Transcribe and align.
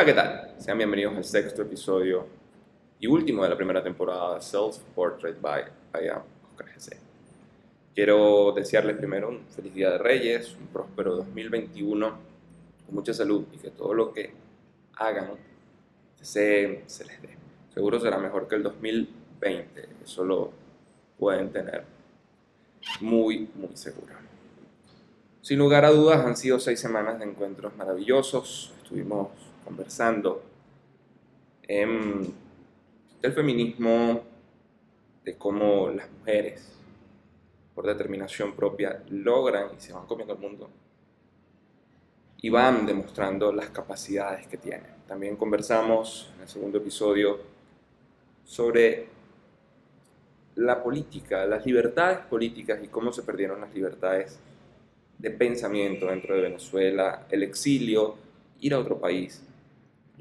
Hola, 0.00 0.06
¿qué 0.06 0.14
tal? 0.14 0.54
Sean 0.56 0.78
bienvenidos 0.78 1.14
al 1.14 1.24
sexto 1.24 1.60
episodio 1.60 2.26
y 2.98 3.06
último 3.06 3.42
de 3.42 3.50
la 3.50 3.56
primera 3.58 3.82
temporada 3.82 4.36
de 4.36 4.40
Self 4.40 4.78
Portrait 4.94 5.38
by 5.38 5.60
I 6.02 6.08
Am 6.08 6.22
Oscar 6.48 6.68
GC. 6.74 6.96
Quiero 7.94 8.52
desearles 8.52 8.96
primero 8.96 9.28
un 9.28 9.44
feliz 9.54 9.74
Día 9.74 9.90
de 9.90 9.98
Reyes, 9.98 10.56
un 10.58 10.68
próspero 10.68 11.16
2021 11.16 12.08
con 12.86 12.94
mucha 12.94 13.12
salud 13.12 13.44
y 13.52 13.58
que 13.58 13.72
todo 13.72 13.92
lo 13.92 14.10
que 14.14 14.32
hagan 14.94 15.32
se, 16.18 16.82
se 16.86 17.04
les 17.04 17.20
dé. 17.20 17.36
Seguro 17.74 18.00
será 18.00 18.16
mejor 18.16 18.48
que 18.48 18.54
el 18.54 18.62
2020, 18.62 19.86
eso 20.02 20.24
lo 20.24 20.50
pueden 21.18 21.52
tener 21.52 21.84
muy, 23.02 23.50
muy 23.54 23.76
seguro. 23.76 24.14
Sin 25.42 25.58
lugar 25.58 25.84
a 25.84 25.90
dudas 25.90 26.24
han 26.24 26.38
sido 26.38 26.58
seis 26.58 26.80
semanas 26.80 27.18
de 27.18 27.26
encuentros 27.26 27.76
maravillosos. 27.76 28.72
Estuvimos 28.82 29.28
conversando 29.70 30.42
del 31.68 33.32
feminismo, 33.32 34.20
de 35.24 35.36
cómo 35.36 35.90
las 35.90 36.10
mujeres, 36.10 36.72
por 37.72 37.86
determinación 37.86 38.52
propia, 38.56 39.00
logran 39.10 39.68
y 39.78 39.80
se 39.80 39.92
van 39.92 40.06
comiendo 40.06 40.34
el 40.34 40.40
mundo 40.40 40.68
y 42.42 42.48
van 42.48 42.84
demostrando 42.84 43.52
las 43.52 43.70
capacidades 43.70 44.48
que 44.48 44.56
tienen. 44.56 44.90
También 45.06 45.36
conversamos 45.36 46.32
en 46.34 46.42
el 46.42 46.48
segundo 46.48 46.78
episodio 46.78 47.38
sobre 48.44 49.06
la 50.56 50.82
política, 50.82 51.46
las 51.46 51.64
libertades 51.64 52.18
políticas 52.26 52.82
y 52.82 52.88
cómo 52.88 53.12
se 53.12 53.22
perdieron 53.22 53.60
las 53.60 53.72
libertades 53.72 54.40
de 55.16 55.30
pensamiento 55.30 56.06
dentro 56.06 56.34
de 56.34 56.40
Venezuela, 56.40 57.26
el 57.30 57.44
exilio, 57.44 58.16
ir 58.58 58.74
a 58.74 58.80
otro 58.80 58.98
país 58.98 59.44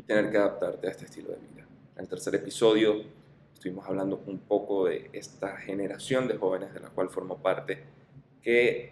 tener 0.10 0.32
que 0.32 0.38
adaptarte 0.40 0.88
a 0.88 0.90
este 0.90 1.06
estilo 1.06 1.30
de 1.30 1.36
vida. 1.36 1.68
En 1.96 2.02
el 2.02 2.08
tercer 2.08 2.34
episodio 2.34 2.96
estuvimos 3.54 3.88
hablando 3.88 4.24
un 4.26 4.40
poco 4.40 4.88
de 4.88 5.08
esta 5.14 5.56
generación 5.58 6.28
de 6.28 6.36
jóvenes 6.36 6.74
de 6.74 6.80
la 6.80 6.90
cual 6.90 7.10
formo 7.10 7.38
parte 7.38 7.84
que 8.42 8.92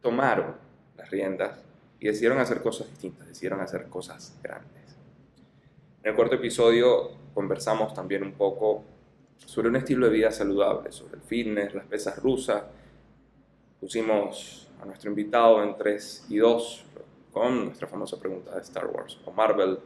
tomaron 0.00 0.56
las 0.96 1.10
riendas 1.10 1.62
y 2.00 2.06
decidieron 2.06 2.38
hacer 2.38 2.62
cosas 2.62 2.88
distintas, 2.88 3.28
decidieron 3.28 3.60
hacer 3.60 3.88
cosas 3.88 4.38
grandes. 4.42 4.96
En 6.02 6.12
el 6.12 6.16
cuarto 6.16 6.36
episodio 6.36 7.10
conversamos 7.34 7.92
también 7.92 8.22
un 8.22 8.32
poco 8.32 8.84
sobre 9.36 9.68
un 9.68 9.76
estilo 9.76 10.06
de 10.06 10.12
vida 10.12 10.30
saludable, 10.30 10.92
sobre 10.92 11.16
el 11.16 11.22
fitness, 11.22 11.74
las 11.74 11.84
pesas 11.84 12.16
rusas. 12.22 12.62
Pusimos 13.78 14.66
a 14.80 14.86
nuestro 14.86 15.10
invitado 15.10 15.62
en 15.62 15.76
3 15.76 16.24
y 16.30 16.38
2 16.38 16.84
con 17.32 17.66
nuestra 17.66 17.86
famosa 17.86 18.18
pregunta 18.18 18.54
de 18.54 18.62
Star 18.62 18.86
Wars 18.86 19.20
o 19.26 19.30
Marvel. 19.30 19.78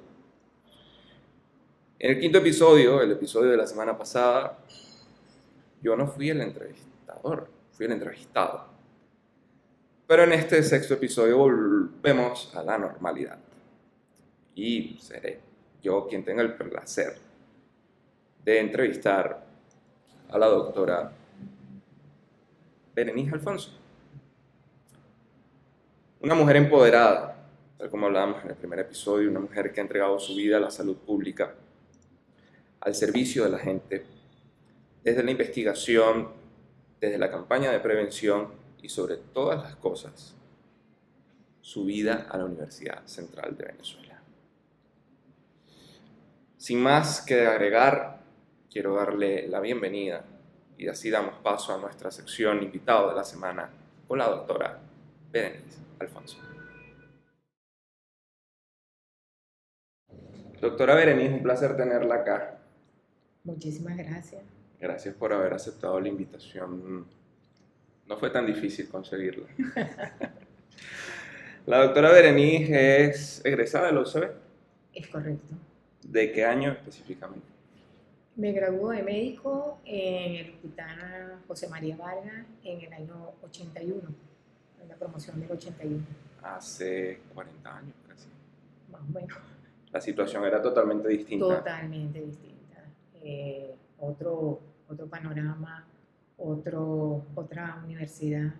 En 2.02 2.10
el 2.10 2.18
quinto 2.18 2.38
episodio, 2.38 3.00
el 3.00 3.12
episodio 3.12 3.52
de 3.52 3.56
la 3.56 3.64
semana 3.64 3.96
pasada, 3.96 4.58
yo 5.80 5.94
no 5.94 6.08
fui 6.08 6.30
el 6.30 6.40
entrevistador, 6.40 7.48
fui 7.70 7.86
el 7.86 7.92
entrevistado. 7.92 8.66
Pero 10.08 10.24
en 10.24 10.32
este 10.32 10.60
sexto 10.64 10.94
episodio 10.94 11.38
volvemos 11.38 12.52
a 12.56 12.64
la 12.64 12.76
normalidad. 12.76 13.38
Y 14.56 14.98
seré 15.00 15.38
yo 15.80 16.08
quien 16.08 16.24
tenga 16.24 16.42
el 16.42 16.54
placer 16.54 17.18
de 18.44 18.58
entrevistar 18.58 19.46
a 20.28 20.38
la 20.38 20.46
doctora 20.46 21.12
Berenice 22.96 23.30
Alfonso. 23.32 23.78
Una 26.20 26.34
mujer 26.34 26.56
empoderada, 26.56 27.36
tal 27.78 27.90
como 27.90 28.06
hablábamos 28.06 28.42
en 28.42 28.50
el 28.50 28.56
primer 28.56 28.80
episodio, 28.80 29.30
una 29.30 29.38
mujer 29.38 29.72
que 29.72 29.78
ha 29.78 29.84
entregado 29.84 30.18
su 30.18 30.34
vida 30.34 30.56
a 30.56 30.60
la 30.60 30.72
salud 30.72 30.96
pública, 30.96 31.54
al 32.82 32.94
servicio 32.96 33.44
de 33.44 33.50
la 33.50 33.58
gente, 33.58 34.04
desde 35.04 35.22
la 35.22 35.30
investigación, 35.30 36.30
desde 37.00 37.16
la 37.16 37.30
campaña 37.30 37.70
de 37.70 37.78
prevención 37.78 38.48
y 38.82 38.88
sobre 38.88 39.16
todas 39.16 39.62
las 39.62 39.76
cosas, 39.76 40.34
su 41.60 41.84
vida 41.84 42.26
a 42.28 42.36
la 42.38 42.44
Universidad 42.44 43.06
Central 43.06 43.56
de 43.56 43.66
Venezuela. 43.66 44.20
Sin 46.56 46.82
más 46.82 47.20
que 47.20 47.46
agregar, 47.46 48.20
quiero 48.68 48.96
darle 48.96 49.46
la 49.46 49.60
bienvenida 49.60 50.24
y 50.76 50.88
así 50.88 51.08
damos 51.08 51.36
paso 51.36 51.72
a 51.72 51.78
nuestra 51.78 52.10
sección 52.10 52.62
invitado 52.64 53.10
de 53.10 53.14
la 53.14 53.24
semana 53.24 53.70
con 54.08 54.18
la 54.18 54.28
doctora 54.28 54.80
Berenice 55.30 55.78
Alfonso. 56.00 56.38
Doctora 60.60 60.94
Berenice, 60.96 61.34
un 61.34 61.42
placer 61.42 61.76
tenerla 61.76 62.16
acá. 62.16 62.61
Muchísimas 63.44 63.96
gracias. 63.96 64.42
Gracias 64.80 65.14
por 65.14 65.32
haber 65.32 65.52
aceptado 65.52 66.00
la 66.00 66.08
invitación. 66.08 67.06
No 68.06 68.16
fue 68.16 68.30
tan 68.30 68.46
difícil 68.46 68.88
conseguirla. 68.88 69.46
la 71.66 71.84
doctora 71.84 72.12
Berenice 72.12 73.04
es 73.04 73.44
egresada 73.44 73.86
de 73.86 73.92
la 73.92 74.00
UCB. 74.00 74.30
Es 74.94 75.08
correcto. 75.08 75.54
¿De 76.02 76.32
qué 76.32 76.44
año 76.44 76.72
específicamente? 76.72 77.46
Me 78.34 78.52
graduó 78.52 78.90
de 78.90 79.02
médico 79.02 79.78
en 79.84 80.34
el 80.36 80.50
Hospital 80.54 81.38
José 81.46 81.68
María 81.68 81.96
Vargas 81.96 82.46
en 82.64 82.80
el 82.80 82.92
año 82.92 83.32
81, 83.42 84.00
en 84.82 84.88
la 84.88 84.96
promoción 84.96 85.38
del 85.40 85.52
81. 85.52 86.02
Hace 86.42 87.20
40 87.34 87.76
años 87.76 87.94
casi. 88.08 88.28
Más 88.90 89.02
o 89.02 89.12
menos. 89.12 89.38
La 89.92 90.00
situación 90.00 90.44
era 90.44 90.62
totalmente 90.62 91.08
distinta. 91.08 91.58
Totalmente 91.58 92.20
distinta. 92.20 92.51
Eh, 93.24 93.74
otro, 94.00 94.60
otro 94.88 95.06
panorama, 95.06 95.86
otro, 96.38 97.24
otra 97.34 97.80
universidad, 97.84 98.52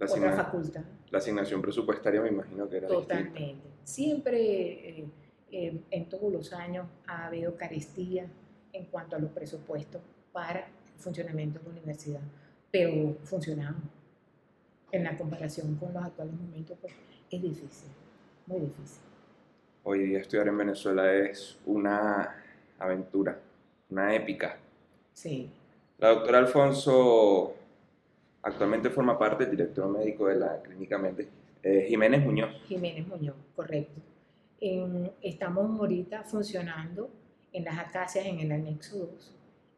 otra 0.00 0.32
facultad. 0.32 0.82
La 1.10 1.18
asignación 1.18 1.60
presupuestaria 1.60 2.20
me 2.20 2.28
imagino 2.28 2.68
que 2.68 2.76
era 2.76 2.88
Totalmente. 2.88 3.56
Siempre, 3.82 5.00
eh, 5.00 5.08
eh, 5.50 5.80
en 5.90 6.08
todos 6.08 6.32
los 6.32 6.52
años, 6.52 6.86
ha 7.06 7.26
habido 7.26 7.56
carestía 7.56 8.26
en 8.72 8.84
cuanto 8.86 9.16
a 9.16 9.18
los 9.18 9.30
presupuestos 9.30 10.00
para 10.32 10.60
el 10.60 10.98
funcionamiento 10.98 11.58
de 11.58 11.64
la 11.64 11.70
universidad, 11.72 12.20
pero 12.70 13.16
funcionamos. 13.24 13.82
En 14.90 15.04
la 15.04 15.18
comparación 15.18 15.74
con 15.74 15.92
los 15.92 16.02
actuales 16.02 16.34
momentos, 16.34 16.78
pues 16.80 16.94
es 17.30 17.42
difícil, 17.42 17.90
muy 18.46 18.60
difícil. 18.60 19.02
Hoy 19.82 20.06
día 20.06 20.20
estudiar 20.20 20.48
en 20.48 20.56
Venezuela 20.56 21.12
es 21.14 21.58
una 21.66 22.42
aventura, 22.78 23.38
una 23.90 24.14
épica. 24.14 24.58
Sí. 25.12 25.50
La 25.98 26.08
doctora 26.10 26.38
Alfonso 26.38 27.54
actualmente 28.42 28.90
forma 28.90 29.18
parte 29.18 29.44
del 29.44 29.56
director 29.56 29.88
médico 29.88 30.26
de 30.26 30.36
la 30.36 30.62
clínica 30.62 30.98
Méndez, 30.98 31.28
eh, 31.62 31.86
Jiménez 31.88 32.24
Muñoz. 32.24 32.50
Jiménez 32.66 33.06
Muñoz, 33.06 33.36
correcto. 33.54 34.00
estamos 35.22 35.78
ahorita 35.78 36.24
funcionando 36.24 37.08
en 37.52 37.64
las 37.64 37.78
acacias 37.78 38.26
en 38.26 38.40
el 38.40 38.50
anexo 38.50 38.98
2, 38.98 39.34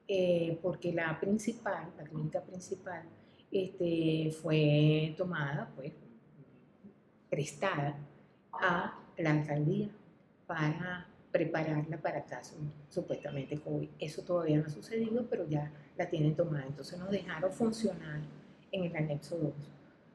eh, 0.08 0.58
porque 0.62 0.92
la 0.92 1.18
principal, 1.20 1.92
la 1.96 2.04
clínica 2.04 2.40
principal, 2.40 3.02
este, 3.50 4.30
fue 4.42 5.14
tomada, 5.16 5.70
pues, 5.76 5.92
prestada 7.28 7.98
a 8.52 8.98
la 9.16 9.30
alcaldía 9.30 9.88
para 10.46 11.06
prepararla 11.32 11.96
para 11.98 12.24
casos 12.24 12.58
supuestamente 12.88 13.58
COVID. 13.58 13.88
Eso 13.98 14.22
todavía 14.22 14.58
no 14.58 14.66
ha 14.66 14.70
sucedido, 14.70 15.26
pero 15.28 15.46
ya 15.48 15.70
la 15.96 16.08
tienen 16.08 16.34
tomada. 16.34 16.66
Entonces 16.66 16.98
nos 16.98 17.10
dejaron 17.10 17.52
funcionar 17.52 18.20
en 18.72 18.84
el 18.84 18.96
anexo 18.96 19.36
2. 19.36 19.52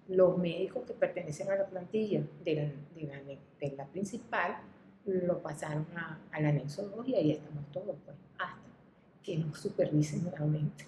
Los 0.10 0.38
médicos 0.38 0.84
que 0.86 0.94
pertenecen 0.94 1.50
a 1.50 1.56
la 1.56 1.66
plantilla 1.68 2.24
de 2.44 2.56
la, 2.56 3.22
de 3.60 3.76
la 3.76 3.86
principal 3.88 4.58
lo 5.06 5.42
pasaron 5.42 5.86
al 6.32 6.46
anexo 6.46 6.88
2 6.90 7.08
y 7.10 7.16
ahí 7.16 7.32
estamos 7.32 7.64
todos, 7.72 7.96
pues, 8.04 8.18
hasta 8.38 8.70
que 9.24 9.38
nos 9.38 9.60
supervisen 9.60 10.24
nuevamente. 10.24 10.86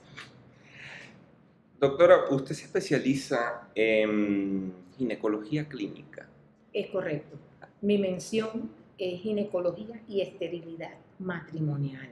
Doctora, 1.79 2.25
usted 2.31 2.55
se 2.55 2.65
especializa 2.65 3.69
en 3.75 4.73
ginecología 4.97 5.67
clínica. 5.67 6.27
Es 6.73 6.89
correcto. 6.89 7.37
Mi 7.81 7.99
mención 7.99 8.71
es 8.97 9.21
ginecología 9.21 10.01
y 10.07 10.21
esterilidad 10.21 10.93
matrimonial. 11.19 12.09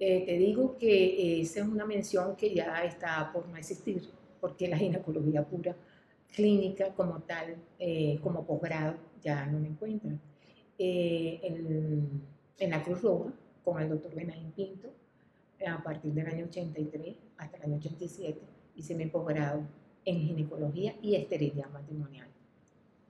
Eh, 0.00 0.24
te 0.24 0.38
digo 0.38 0.76
que 0.78 1.40
esa 1.40 1.60
es 1.60 1.66
una 1.66 1.84
mención 1.84 2.36
que 2.36 2.54
ya 2.54 2.84
está 2.84 3.32
por 3.32 3.48
no 3.48 3.56
existir, 3.56 4.08
porque 4.40 4.68
la 4.68 4.78
ginecología 4.78 5.42
pura 5.42 5.74
clínica 6.34 6.94
como 6.94 7.20
tal, 7.20 7.56
eh, 7.78 8.18
como 8.22 8.46
posgrado, 8.46 8.94
ya 9.20 9.46
no 9.46 9.58
me 9.58 9.68
encuentran 9.68 10.20
eh, 10.78 11.40
en, 11.42 12.22
en, 12.58 12.70
la 12.70 12.82
Cruz 12.84 13.02
Roja 13.02 13.32
con 13.64 13.82
el 13.82 13.88
doctor 13.88 14.14
Benaín 14.14 14.52
Pinto 14.52 14.88
a 15.66 15.82
partir 15.82 16.12
del 16.12 16.28
año 16.28 16.44
83 16.44 17.16
hasta 17.36 17.56
el 17.56 17.62
año 17.64 17.76
87 17.78 18.38
hice 18.76 18.94
mi 18.94 19.06
posgrado 19.06 19.62
en 20.04 20.20
ginecología 20.20 20.94
y 21.02 21.16
esterilidad 21.16 21.68
matrimonial. 21.70 22.28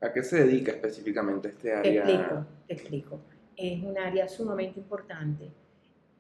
¿A 0.01 0.13
qué 0.13 0.23
se 0.23 0.45
dedica 0.45 0.73
específicamente 0.73 1.49
este 1.49 1.75
área? 1.75 2.05
Te 2.05 2.13
explico, 2.13 2.47
te 2.67 2.75
explico. 2.75 3.21
es 3.57 3.83
un 3.83 3.99
área 3.99 4.29
sumamente 4.29 4.79
importante. 4.79 5.51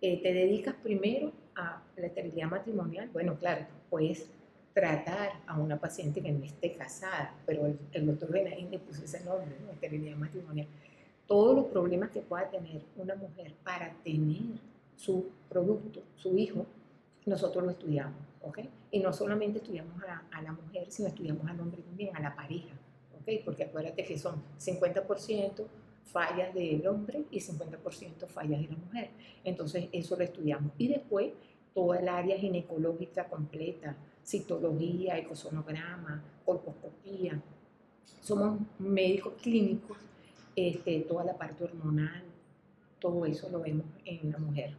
Eh, 0.00 0.20
te 0.22 0.32
dedicas 0.32 0.74
primero 0.82 1.32
a 1.54 1.82
la 1.96 2.06
esterilidad 2.06 2.48
matrimonial. 2.48 3.08
Bueno, 3.12 3.36
claro, 3.38 3.66
puedes 3.88 4.30
tratar 4.72 5.30
a 5.46 5.58
una 5.58 5.78
paciente 5.78 6.20
que 6.20 6.30
no 6.30 6.44
esté 6.44 6.72
casada, 6.72 7.34
pero 7.46 7.66
el, 7.92 8.06
doctor 8.06 8.30
Benaín 8.30 8.70
le 8.70 8.78
puso 8.78 9.04
ese 9.04 9.24
nombre, 9.24 9.56
¿no? 9.64 9.72
esterilidad 9.72 10.16
matrimonial. 10.16 10.66
Todos 11.26 11.54
los 11.54 11.66
problemas 11.66 12.10
que 12.10 12.20
pueda 12.20 12.48
tener 12.50 12.82
una 12.96 13.14
mujer 13.14 13.54
para 13.62 13.92
tener 14.04 14.58
su 14.96 15.30
producto, 15.48 16.02
su 16.16 16.36
hijo, 16.36 16.66
nosotros 17.26 17.64
lo 17.64 17.70
estudiamos, 17.70 18.18
¿ok? 18.42 18.60
Y 18.90 19.00
no 19.00 19.12
solamente 19.12 19.58
estudiamos 19.58 20.02
a, 20.04 20.22
a 20.30 20.42
la 20.42 20.52
mujer, 20.52 20.86
sino 20.90 21.08
estudiamos 21.08 21.46
al 21.46 21.60
hombre 21.60 21.82
también, 21.82 22.16
a 22.16 22.20
la 22.20 22.34
pareja, 22.34 22.74
¿ok? 23.28 23.44
Porque 23.44 23.64
acuérdate 23.64 24.04
que 24.04 24.18
son 24.18 24.42
50% 24.58 25.66
fallas 26.04 26.54
del 26.54 26.86
hombre 26.86 27.24
y 27.30 27.40
50% 27.40 28.26
fallas 28.26 28.60
de 28.60 28.68
la 28.68 28.76
mujer. 28.76 29.10
Entonces, 29.44 29.88
eso 29.92 30.16
lo 30.16 30.24
estudiamos. 30.24 30.72
Y 30.78 30.88
después, 30.88 31.32
toda 31.74 31.98
el 31.98 32.08
área 32.08 32.38
ginecológica 32.38 33.28
completa, 33.28 33.96
citología, 34.24 35.18
ecosonograma, 35.18 36.22
colposcopía. 36.44 37.40
Somos 38.20 38.58
médicos 38.78 39.34
clínicos, 39.42 39.98
este, 40.56 41.00
toda 41.00 41.24
la 41.24 41.36
parte 41.36 41.64
hormonal, 41.64 42.24
todo 42.98 43.24
eso 43.26 43.48
lo 43.50 43.60
vemos 43.60 43.86
en 44.04 44.32
la 44.32 44.38
mujer. 44.38 44.74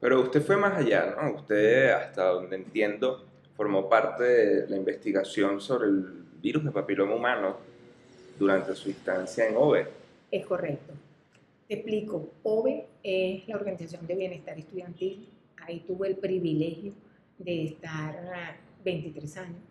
Pero 0.00 0.20
usted 0.20 0.42
fue 0.42 0.56
más 0.56 0.76
allá, 0.76 1.14
¿no? 1.16 1.36
Usted, 1.36 1.90
hasta 1.92 2.24
donde 2.26 2.56
entiendo, 2.56 3.24
formó 3.56 3.88
parte 3.88 4.24
de 4.24 4.68
la 4.68 4.76
investigación 4.76 5.60
sobre 5.60 5.88
el 5.88 6.24
virus 6.42 6.64
de 6.64 6.72
papiloma 6.72 7.14
humano 7.14 7.73
durante 8.38 8.74
su 8.74 8.88
instancia 8.88 9.48
en 9.48 9.56
OVE. 9.56 9.86
Es 10.30 10.46
correcto. 10.46 10.92
Te 11.68 11.74
explico. 11.74 12.30
OVE 12.42 12.86
es 13.02 13.48
la 13.48 13.56
Organización 13.56 14.06
de 14.06 14.14
Bienestar 14.14 14.58
Estudiantil. 14.58 15.28
Ahí 15.62 15.80
tuve 15.86 16.08
el 16.08 16.16
privilegio 16.16 16.92
de 17.38 17.64
estar 17.64 18.58
23 18.84 19.36
años. 19.38 19.62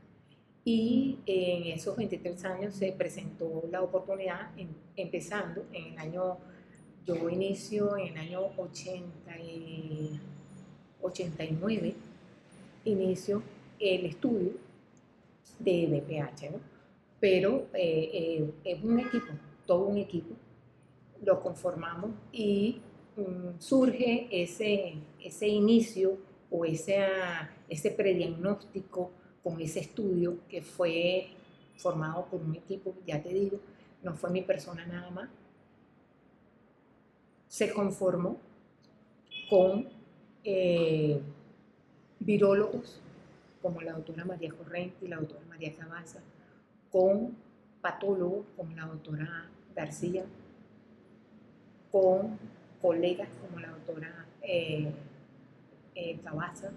Y 0.65 1.17
en 1.25 1.73
esos 1.73 1.95
23 1.97 2.45
años 2.45 2.75
se 2.75 2.93
presentó 2.93 3.63
la 3.69 3.81
oportunidad, 3.81 4.51
empezando 4.95 5.65
en 5.73 5.93
el 5.93 5.99
año, 5.99 6.37
yo 7.05 7.29
inicio 7.29 7.97
en 7.97 8.13
el 8.13 8.17
año 8.17 8.41
80 8.57 9.37
y 9.39 10.19
89, 11.01 11.93
inicio 12.85 13.43
el 13.77 14.05
estudio 14.05 14.51
de 15.59 15.87
BPH, 15.87 16.51
¿no? 16.51 16.72
Pero 17.23 17.67
eh, 17.73 18.09
eh, 18.13 18.53
es 18.65 18.83
un 18.83 18.99
equipo, 18.99 19.31
todo 19.65 19.85
un 19.85 19.97
equipo, 19.97 20.35
lo 21.23 21.41
conformamos 21.41 22.11
y 22.33 22.81
mm, 23.15 23.59
surge 23.59 24.27
ese, 24.29 24.95
ese 25.21 25.47
inicio 25.47 26.17
o 26.51 26.65
ese, 26.65 26.97
ese 27.69 27.91
prediagnóstico 27.91 29.09
con 29.41 29.61
ese 29.61 29.79
estudio 29.79 30.39
que 30.49 30.61
fue 30.61 31.29
formado 31.77 32.25
por 32.25 32.41
un 32.41 32.55
equipo, 32.55 32.93
ya 33.07 33.23
te 33.23 33.29
digo, 33.29 33.57
no 34.01 34.15
fue 34.15 34.29
mi 34.29 34.41
persona 34.41 34.85
nada 34.85 35.09
más, 35.09 35.29
se 37.47 37.71
conformó 37.71 38.35
con 39.49 39.87
eh, 40.43 41.21
virólogos 42.19 42.99
como 43.61 43.79
la 43.79 43.93
doctora 43.93 44.25
María 44.25 44.51
Corrente 44.51 45.05
y 45.05 45.07
la 45.07 45.15
doctora 45.15 45.45
María 45.47 45.73
Cabaza, 45.73 46.19
con 46.93 47.35
patólogos 47.81 48.45
como 48.55 48.73
la 48.75 48.85
doctora 48.85 49.49
García, 49.75 50.23
con 51.91 52.37
colegas 52.81 53.27
como 53.41 53.59
la 53.59 53.71
doctora 53.71 54.25
eh, 54.43 54.91
eh, 55.95 56.19
Cabaza, 56.23 56.69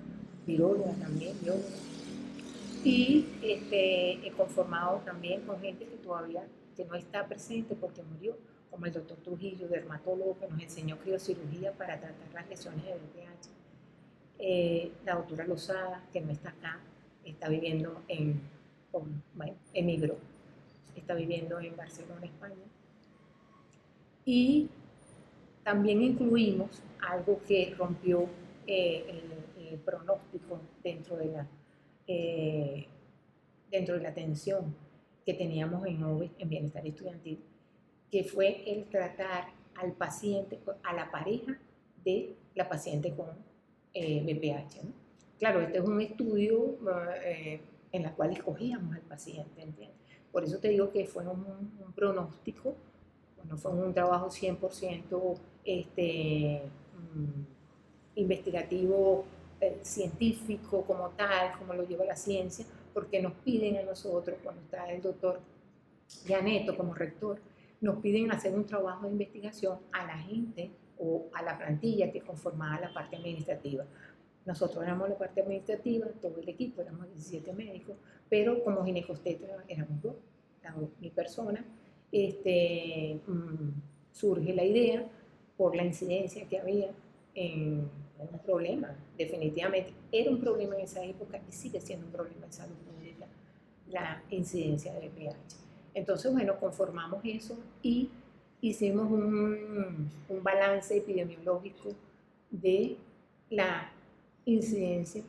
viróloga 0.46 0.92
también, 0.94 1.36
bióloga, 1.42 1.68
y 2.82 3.26
este, 3.42 4.26
he 4.26 4.32
conformado 4.32 5.02
también 5.04 5.42
con 5.42 5.60
gente 5.60 5.84
que 5.84 5.96
todavía 5.96 6.44
que 6.76 6.84
no 6.84 6.94
está 6.94 7.26
presente 7.26 7.74
porque 7.74 8.02
murió, 8.02 8.36
como 8.70 8.86
el 8.86 8.92
doctor 8.92 9.18
Trujillo, 9.18 9.68
dermatólogo, 9.68 10.38
que 10.38 10.46
nos 10.48 10.62
enseñó 10.62 10.96
criocirugía 10.98 11.72
para 11.72 11.98
tratar 12.00 12.32
las 12.32 12.48
lesiones 12.48 12.84
de 12.84 12.92
VPH. 12.92 13.48
Eh, 14.38 14.92
la 15.04 15.16
doctora 15.16 15.46
Lozada, 15.46 16.04
que 16.12 16.20
no 16.20 16.30
está 16.30 16.50
acá, 16.50 16.78
está 17.24 17.48
viviendo 17.48 18.02
en, 18.08 18.40
emigró, 19.74 20.16
está 20.94 21.14
viviendo 21.14 21.60
en 21.60 21.76
Barcelona, 21.76 22.24
España. 22.24 22.54
Y 24.24 24.68
también 25.62 26.02
incluimos 26.02 26.82
algo 27.00 27.40
que 27.46 27.74
rompió 27.76 28.28
eh, 28.66 29.22
el, 29.60 29.78
pronóstico 29.80 30.60
dentro 30.82 31.16
de 31.16 31.26
la, 31.26 31.46
eh, 32.06 32.86
dentro 33.70 33.96
de 33.96 34.02
la 34.02 34.08
atención 34.08 34.74
que 35.24 35.34
teníamos 35.34 35.84
en 35.86 36.02
OVE, 36.02 36.30
en 36.38 36.48
Bienestar 36.48 36.86
Estudiantil, 36.86 37.40
que 38.10 38.24
fue 38.24 38.62
el 38.66 38.84
tratar 38.84 39.48
al 39.74 39.92
paciente, 39.92 40.60
a 40.82 40.94
la 40.94 41.10
pareja 41.10 41.58
de 42.04 42.36
la 42.54 42.68
paciente 42.68 43.12
con 43.12 43.26
eh, 43.92 44.22
BPH. 44.22 44.86
Claro, 45.38 45.60
este 45.60 45.78
es 45.78 45.84
un 45.84 46.00
estudio 46.00 46.76
eh, 47.24 47.60
en 47.96 48.06
el 48.06 48.12
cual 48.12 48.32
escogíamos 48.32 48.94
al 48.94 49.02
paciente, 49.02 49.62
¿entiendes? 49.62 49.96
Por 50.32 50.44
eso 50.44 50.58
te 50.58 50.68
digo 50.68 50.90
que 50.90 51.06
fue 51.06 51.26
un, 51.26 51.72
un 51.84 51.92
pronóstico, 51.94 52.74
bueno, 53.36 53.56
fue 53.56 53.72
un 53.72 53.92
trabajo 53.94 54.28
100% 54.28 55.38
este, 55.64 56.62
mm, 57.14 57.42
investigativo 58.16 59.24
eh, 59.60 59.78
científico 59.82 60.84
como 60.84 61.10
tal, 61.10 61.58
como 61.58 61.74
lo 61.74 61.86
lleva 61.86 62.04
la 62.04 62.16
ciencia, 62.16 62.66
porque 62.92 63.20
nos 63.22 63.32
piden 63.34 63.76
a 63.76 63.82
nosotros, 63.82 64.38
cuando 64.42 64.62
está 64.62 64.90
el 64.90 65.00
doctor 65.00 65.40
Janeto 66.26 66.76
como 66.76 66.94
rector, 66.94 67.40
nos 67.80 67.96
piden 68.00 68.30
hacer 68.30 68.54
un 68.54 68.64
trabajo 68.64 69.06
de 69.06 69.12
investigación 69.12 69.78
a 69.92 70.06
la 70.06 70.18
gente 70.18 70.70
o 70.98 71.26
a 71.34 71.42
la 71.42 71.58
plantilla 71.58 72.10
que 72.10 72.20
conformaba 72.20 72.80
la 72.80 72.92
parte 72.92 73.16
administrativa. 73.16 73.84
Nosotros 74.46 74.82
éramos 74.84 75.08
la 75.08 75.18
parte 75.18 75.42
administrativa, 75.42 76.06
todo 76.22 76.40
el 76.40 76.48
equipo, 76.48 76.80
éramos 76.80 77.08
17 77.08 77.52
médicos, 77.52 77.96
pero 78.30 78.62
como 78.62 78.84
ginecosteta 78.84 79.64
éramos 79.68 80.00
dos, 80.00 80.14
mi 81.00 81.10
persona. 81.10 81.64
Este, 82.12 83.20
mm, 83.26 83.70
surge 84.12 84.54
la 84.54 84.64
idea 84.64 85.04
por 85.56 85.74
la 85.74 85.84
incidencia 85.84 86.46
que 86.48 86.58
había 86.58 86.90
en 87.34 87.90
un 88.18 88.38
problema, 88.44 88.96
definitivamente. 89.18 89.92
Era 90.10 90.30
un 90.30 90.40
problema 90.40 90.76
en 90.76 90.82
esa 90.82 91.04
época 91.04 91.40
y 91.48 91.52
sigue 91.52 91.80
siendo 91.80 92.06
un 92.06 92.12
problema 92.12 92.46
en 92.46 92.52
salud 92.52 92.76
pública 92.76 93.26
la 93.88 94.22
incidencia 94.30 94.92
de 94.94 95.08
VIH. 95.08 95.56
Entonces, 95.94 96.32
bueno, 96.32 96.58
conformamos 96.58 97.20
eso 97.24 97.56
y 97.82 98.10
hicimos 98.60 99.10
un, 99.10 100.10
un 100.28 100.42
balance 100.42 100.96
epidemiológico 100.96 101.90
de 102.50 102.96
la 103.50 103.92
incidencia 104.46 105.22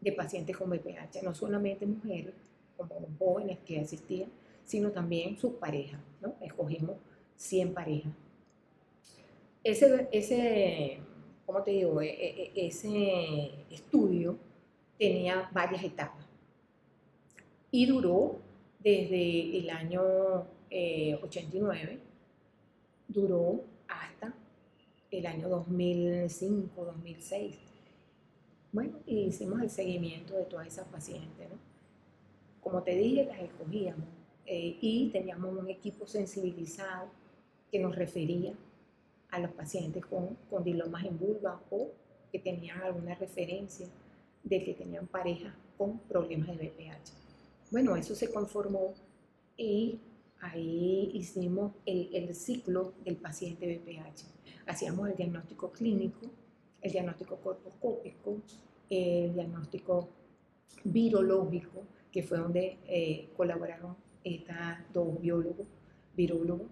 de 0.00 0.12
pacientes 0.12 0.56
con 0.56 0.70
VPH, 0.70 1.22
no 1.22 1.34
solamente 1.34 1.86
mujeres, 1.86 2.34
como 2.76 3.08
jóvenes 3.18 3.58
que 3.64 3.80
asistían, 3.80 4.30
sino 4.64 4.90
también 4.90 5.38
sus 5.38 5.52
parejas, 5.54 6.00
¿no? 6.20 6.34
Escogimos 6.40 6.96
100 7.36 7.74
parejas 7.74 8.12
ese, 9.64 10.08
ese, 10.12 10.98
¿cómo 11.46 11.62
te 11.62 11.72
digo? 11.72 12.00
E, 12.00 12.08
e, 12.08 12.52
e, 12.54 12.66
ese 12.66 13.50
estudio 13.70 14.38
tenía 14.98 15.48
varias 15.52 15.84
etapas 15.84 16.24
y 17.70 17.86
duró 17.86 18.38
desde 18.80 19.58
el 19.58 19.70
año 19.70 20.02
89, 20.70 21.92
eh, 21.92 21.98
duró 23.08 23.62
hasta 23.88 24.34
el 25.10 25.26
año 25.26 25.48
2005, 25.48 26.84
2006. 26.84 27.67
Bueno, 28.72 28.98
y 29.06 29.20
hicimos 29.20 29.62
el 29.62 29.70
seguimiento 29.70 30.34
de 30.34 30.44
todas 30.44 30.66
esas 30.66 30.86
pacientes, 30.88 31.48
¿no? 31.48 31.56
Como 32.60 32.82
te 32.82 32.96
dije, 32.96 33.24
las 33.24 33.40
escogíamos 33.40 34.06
eh, 34.44 34.76
y 34.80 35.08
teníamos 35.10 35.56
un 35.56 35.70
equipo 35.70 36.06
sensibilizado 36.06 37.08
que 37.70 37.78
nos 37.78 37.96
refería 37.96 38.52
a 39.30 39.38
los 39.38 39.52
pacientes 39.52 40.04
con 40.04 40.36
condilomas 40.50 41.04
en 41.04 41.18
vulva 41.18 41.60
o 41.70 41.92
que 42.30 42.38
tenían 42.38 42.82
alguna 42.82 43.14
referencia 43.14 43.86
de 44.42 44.64
que 44.64 44.74
tenían 44.74 45.06
pareja 45.06 45.54
con 45.76 45.98
problemas 46.00 46.48
de 46.48 46.68
BPH. 46.68 47.12
Bueno, 47.70 47.96
eso 47.96 48.14
se 48.14 48.30
conformó 48.30 48.94
y 49.56 49.98
ahí 50.40 51.10
hicimos 51.14 51.72
el, 51.86 52.10
el 52.14 52.34
ciclo 52.34 52.92
del 53.04 53.16
paciente 53.16 53.78
BPH. 53.78 54.24
Hacíamos 54.66 55.08
el 55.08 55.16
diagnóstico 55.16 55.70
clínico, 55.70 56.26
el 56.82 56.92
diagnóstico 56.92 57.36
corposcópico, 57.36 58.36
el 58.90 59.34
diagnóstico 59.34 60.08
virológico, 60.84 61.82
que 62.12 62.22
fue 62.22 62.38
donde 62.38 62.78
eh, 62.86 63.28
colaboraron 63.36 63.96
estas 64.24 64.78
dos 64.92 65.20
biólogos, 65.20 65.66
virólogos, 66.16 66.68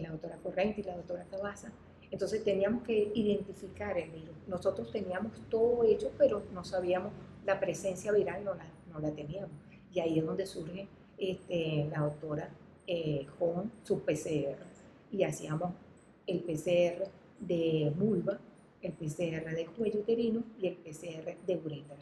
la 0.00 0.10
doctora 0.10 0.36
Corrente 0.36 0.80
y 0.80 0.84
la 0.84 0.96
doctora 0.96 1.24
Cabaza, 1.30 1.70
Entonces 2.10 2.44
teníamos 2.44 2.82
que 2.82 3.10
identificar 3.14 3.98
el 3.98 4.10
virus. 4.10 4.36
Nosotros 4.46 4.90
teníamos 4.90 5.32
todo 5.48 5.84
hecho, 5.84 6.10
pero 6.18 6.42
no 6.52 6.64
sabíamos 6.64 7.12
la 7.44 7.58
presencia 7.58 8.12
viral, 8.12 8.44
no 8.44 8.54
la, 8.54 8.66
no 8.90 9.00
la 9.00 9.10
teníamos. 9.10 9.50
Y 9.92 10.00
ahí 10.00 10.18
es 10.18 10.26
donde 10.26 10.46
surge 10.46 10.88
este, 11.18 11.88
la 11.90 12.00
doctora 12.00 12.50
eh, 12.86 13.26
con 13.38 13.70
su 13.82 14.00
PCR. 14.00 14.56
Y 15.10 15.24
hacíamos 15.24 15.72
el 16.26 16.40
PCR 16.40 17.08
de 17.40 17.92
vulva, 17.96 18.38
el 18.82 18.92
PCR 18.92 19.54
de 19.54 19.66
cuello 19.76 20.00
uterino 20.00 20.42
y 20.58 20.66
el 20.66 20.76
PCR 20.76 21.36
de 21.46 21.56
uretra. 21.56 21.96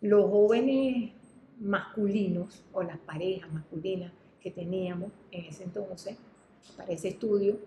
Los 0.00 0.30
jóvenes 0.30 1.12
masculinos 1.58 2.62
o 2.72 2.82
las 2.82 2.98
parejas 2.98 3.50
masculinas 3.52 4.12
que 4.40 4.50
teníamos 4.50 5.10
en 5.32 5.46
ese 5.46 5.64
entonces, 5.64 6.16
para 6.76 6.92
ese 6.92 7.08
estudio, 7.08 7.58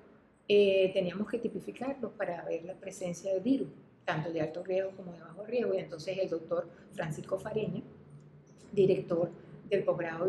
eh, 0.47 0.91
teníamos 0.93 1.27
que 1.27 1.39
tipificarlos 1.39 2.11
para 2.13 2.43
ver 2.45 2.63
la 2.65 2.73
presencia 2.73 3.33
del 3.33 3.41
virus, 3.41 3.67
tanto 4.05 4.31
de 4.31 4.41
alto 4.41 4.63
riesgo 4.63 4.91
como 4.91 5.13
de 5.13 5.19
bajo 5.19 5.43
riesgo. 5.45 5.73
Y 5.73 5.77
entonces 5.77 6.17
el 6.17 6.29
doctor 6.29 6.67
Francisco 6.91 7.37
Fareña, 7.37 7.81
director 8.71 9.29
del 9.69 9.83
posgrado 9.83 10.27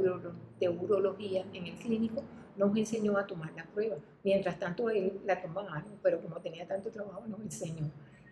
de 0.58 0.68
urología 0.68 1.46
en 1.52 1.66
el 1.66 1.74
clínico, 1.76 2.22
nos 2.60 2.76
enseñó 2.76 3.16
a 3.16 3.26
tomar 3.26 3.52
la 3.54 3.64
prueba. 3.64 3.96
Mientras 4.22 4.58
tanto 4.58 4.90
él 4.90 5.20
la 5.24 5.40
tomaba, 5.40 5.82
pero 6.02 6.20
como 6.20 6.36
tenía 6.40 6.66
tanto 6.68 6.90
trabajo 6.90 7.24
nos 7.26 7.40
enseñó. 7.40 7.90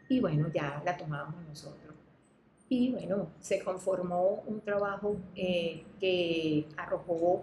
Y 0.08 0.20
bueno, 0.20 0.50
ya 0.52 0.82
la 0.84 0.96
tomábamos 0.96 1.42
nosotros. 1.48 1.94
Y 2.68 2.92
bueno, 2.92 3.30
se 3.40 3.64
conformó 3.64 4.42
un 4.46 4.60
trabajo 4.60 5.16
eh, 5.34 5.84
que 5.98 6.66
arrojó 6.76 7.42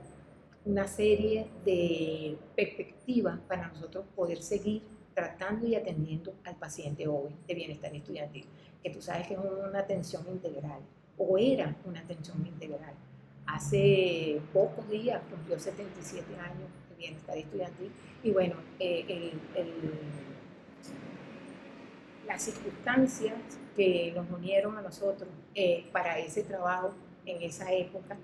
una 0.66 0.88
serie 0.88 1.48
de 1.66 2.38
perspectivas 2.56 3.40
para 3.48 3.68
nosotros 3.68 4.06
poder 4.16 4.42
seguir 4.42 4.84
tratando 5.16 5.66
y 5.66 5.76
atendiendo 5.76 6.34
al 6.44 6.56
paciente 6.56 7.08
hoy 7.08 7.34
de 7.48 7.56
bienestar 7.56 7.96
estudiantil, 7.96 8.46
que 8.84 8.90
tú 8.92 9.02
sabes 9.02 9.28
que 9.28 9.34
es 9.34 9.40
una 9.40 9.80
atención 9.80 10.24
integral, 10.28 10.82
o 11.18 11.38
era 11.38 11.76
una 11.86 12.02
atención 12.02 12.46
integral. 12.46 12.94
Hace 13.48 14.42
pocos 14.54 14.90
días 14.90 15.22
cumplió 15.30 15.60
77 15.60 16.36
años 16.38 16.70
de 16.90 16.96
bienestar 16.96 17.38
estudiantil 17.38 17.92
y 18.24 18.32
bueno, 18.32 18.56
eh, 18.80 19.34
las 22.28 22.42
circunstancias 22.42 23.36
que 23.76 24.12
nos 24.16 24.30
unieron 24.32 24.78
a 24.78 24.82
nosotros 24.82 25.30
eh, 25.54 25.86
para 25.92 26.18
ese 26.20 26.44
trabajo 26.44 26.94
en 27.26 27.42
esa 27.44 27.72
época 27.72 28.18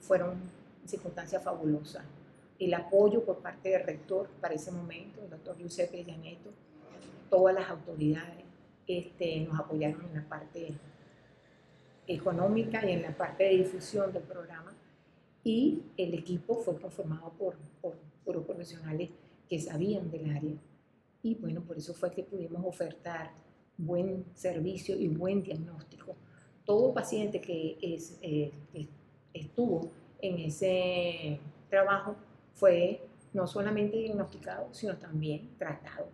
fueron 0.00 0.40
circunstancia 0.86 1.40
fabulosa. 1.40 2.04
El 2.58 2.74
apoyo 2.74 3.24
por 3.24 3.38
parte 3.38 3.68
del 3.68 3.84
rector 3.84 4.28
para 4.40 4.54
ese 4.54 4.72
momento, 4.72 5.22
el 5.22 5.30
doctor 5.30 5.56
Giuseppe 5.56 6.04
Llaneto, 6.04 6.50
todas 7.30 7.54
las 7.54 7.68
autoridades 7.68 8.44
este, 8.86 9.40
nos 9.40 9.60
apoyaron 9.60 10.04
en 10.06 10.14
la 10.14 10.28
parte 10.28 10.72
económica 12.08 12.84
y 12.84 12.92
en 12.92 13.02
la 13.02 13.16
parte 13.16 13.44
de 13.44 13.50
difusión 13.50 14.12
del 14.12 14.22
programa. 14.22 14.74
Y 15.44 15.82
el 15.96 16.14
equipo 16.14 16.56
fue 16.56 16.80
conformado 16.80 17.30
por, 17.38 17.56
por, 17.80 17.94
por 18.24 18.44
profesionales 18.44 19.10
que 19.48 19.60
sabían 19.60 20.10
del 20.10 20.30
área. 20.34 20.56
Y 21.22 21.34
bueno, 21.36 21.60
por 21.62 21.78
eso 21.78 21.94
fue 21.94 22.10
que 22.10 22.24
pudimos 22.24 22.64
ofertar 22.64 23.30
buen 23.76 24.24
servicio 24.34 24.96
y 24.96 25.08
buen 25.08 25.42
diagnóstico. 25.42 26.16
Todo 26.64 26.92
paciente 26.92 27.40
que, 27.40 27.78
es, 27.80 28.18
eh, 28.22 28.50
que 28.72 28.88
estuvo 29.32 29.90
en 30.20 30.38
ese 30.40 31.38
trabajo 31.70 32.16
fue 32.54 33.00
no 33.32 33.46
solamente 33.46 33.96
diagnosticado, 33.96 34.68
sino 34.72 34.96
también 34.96 35.50
tratado. 35.58 36.08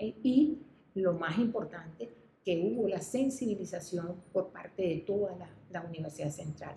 Y 0.00 0.58
lo 0.94 1.12
más 1.12 1.38
importante, 1.38 2.10
que 2.44 2.60
hubo 2.60 2.88
la 2.88 3.00
sensibilización 3.00 4.16
por 4.32 4.48
parte 4.50 4.82
de 4.82 4.96
toda 4.98 5.36
la, 5.70 5.82
Universidad 5.82 6.30
Central. 6.30 6.76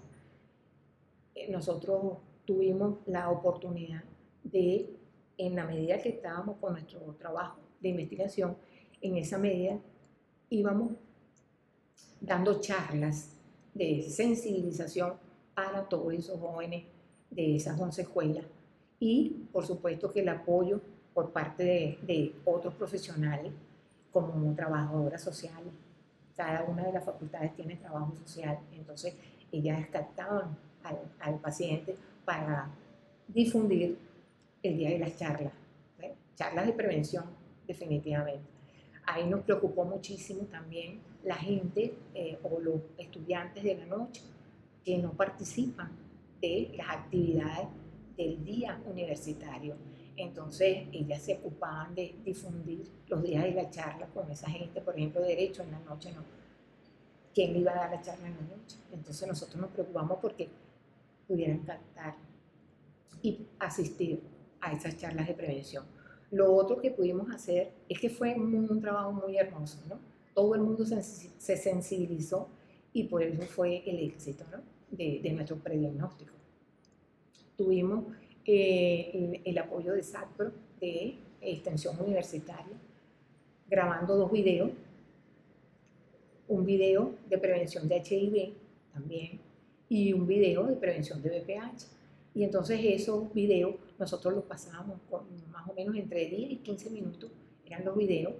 Eh, 1.33 1.51
nosotros 1.51 2.17
tuvimos 2.45 2.99
la 3.07 3.29
oportunidad 3.29 4.03
de, 4.43 4.89
en 5.37 5.55
la 5.55 5.65
medida 5.65 5.99
que 5.99 6.09
estábamos 6.09 6.57
con 6.57 6.73
nuestro 6.73 6.99
trabajo 7.19 7.59
de 7.81 7.89
investigación, 7.89 8.55
en 9.01 9.17
esa 9.17 9.37
medida 9.37 9.79
íbamos 10.49 10.91
dando 12.21 12.59
charlas 12.61 13.35
de 13.73 14.03
sensibilización 14.03 15.13
para 15.53 15.87
todos 15.87 16.13
esos 16.13 16.39
jóvenes 16.39 16.85
de 17.29 17.55
esas 17.55 17.79
11 17.79 18.01
escuelas. 18.01 18.45
Y 18.99 19.47
por 19.51 19.65
supuesto 19.65 20.11
que 20.11 20.21
el 20.21 20.29
apoyo 20.29 20.81
por 21.13 21.31
parte 21.31 21.97
de, 22.01 22.35
otros 22.45 22.73
profesionales 22.73 23.53
como 24.15 24.55
trabajadoras 24.55 25.21
sociales. 25.21 25.73
Cada 26.37 26.63
una 26.63 26.83
de 26.83 26.93
las 26.93 27.03
facultades 27.03 27.53
tiene 27.53 27.75
trabajo 27.75 28.15
social, 28.15 28.57
entonces 28.71 29.13
ellas 29.51 29.85
captaban 29.91 30.57
al, 31.19 31.37
paciente 31.39 31.97
para 32.23 32.69
difundir 33.27 33.97
el 34.63 34.77
día 34.77 34.91
de 34.91 34.99
las 34.99 35.17
charlas, 35.17 35.51
charlas 36.37 36.65
de 36.65 36.71
prevención 36.71 37.25
definitivamente. 37.67 38.47
Ahí 39.05 39.27
nos 39.27 39.41
preocupó 39.41 39.83
muchísimo 39.83 40.43
también 40.43 41.01
la 41.25 41.35
gente 41.35 41.93
eh, 42.13 42.39
o 42.43 42.57
los 42.61 42.79
estudiantes 42.97 43.63
de 43.65 43.75
la 43.75 43.85
noche 43.85 44.21
que 44.85 44.97
no 44.97 45.11
participan 45.11 45.91
de 46.41 46.71
las 46.77 46.89
actividades 46.89 47.67
del 48.15 48.45
día 48.45 48.81
universitario. 48.89 49.75
Entonces, 50.17 50.87
ellas 50.91 51.21
se 51.21 51.35
ocupaban 51.35 51.93
de 51.93 52.15
difundir 52.23 52.89
los 53.07 53.21
días 53.21 53.43
de 53.43 53.51
la 53.51 53.69
charla 53.69 54.07
con 54.07 54.29
esa 54.31 54.49
gente, 54.49 54.81
por 54.81 54.95
ejemplo, 54.95 55.21
derecho 55.21 55.63
en 55.63 55.71
la 55.71 55.79
noche, 55.79 56.11
¿no? 56.13 56.23
¿Quién 57.33 57.55
iba 57.55 57.71
a 57.71 57.75
dar 57.75 57.91
la 57.91 58.01
charla 58.01 58.27
en 58.27 58.35
la 58.35 58.55
noche? 58.55 58.77
Entonces, 58.93 59.27
nosotros 59.27 59.57
nos 59.57 59.71
preocupamos 59.71 60.19
porque 60.21 60.49
pudieran 61.27 61.59
captar 61.59 62.15
y 63.21 63.45
asistir 63.59 64.21
a 64.61 64.71
esas 64.71 64.97
charlas 64.97 65.27
de 65.27 65.33
prevención. 65.33 65.83
Lo 66.31 66.53
otro 66.53 66.79
que 66.79 66.91
pudimos 66.91 67.29
hacer 67.31 67.73
es 67.89 67.99
que 67.99 68.09
fue 68.09 68.35
un, 68.35 68.79
trabajo 68.79 69.11
muy 69.11 69.37
hermoso, 69.37 69.79
¿no? 69.89 69.99
Todo 70.33 70.55
el 70.55 70.61
mundo 70.61 70.85
se, 70.85 71.01
se 71.01 71.57
sensibilizó 71.57 72.49
y 72.93 73.03
por 73.03 73.21
eso 73.21 73.41
fue 73.43 73.83
el 73.89 73.99
éxito, 73.99 74.45
¿no? 74.51 74.75
de, 74.91 75.31
nuestro 75.33 75.57
prediagnóstico. 75.57 76.33
Tuvimos 77.57 78.05
eh, 78.45 79.41
el, 79.43 79.57
apoyo 79.57 79.93
de 79.93 80.03
SACPRO, 80.03 80.51
de 80.79 81.15
Extensión 81.41 81.99
Universitaria, 81.99 82.77
grabando 83.67 84.15
dos 84.15 84.31
videos, 84.31 84.71
un 86.47 86.65
video 86.65 87.15
de 87.27 87.37
prevención 87.39 87.87
de 87.87 87.97
HIV 87.97 88.53
también 88.93 89.39
y 89.89 90.13
un 90.13 90.27
video 90.27 90.65
de 90.65 90.75
prevención 90.75 91.21
de 91.23 91.39
BPH. 91.39 91.87
Y 92.35 92.43
entonces 92.43 92.79
esos 92.83 93.33
videos 93.33 93.75
nosotros 93.97 94.35
los 94.35 94.43
pasábamos 94.43 94.99
con 95.09 95.23
más 95.51 95.67
o 95.67 95.73
menos 95.73 95.95
entre 95.95 96.27
10 96.27 96.51
y 96.51 96.57
15 96.57 96.89
minutos, 96.91 97.31
eran 97.65 97.83
los 97.83 97.97
videos 97.97 98.33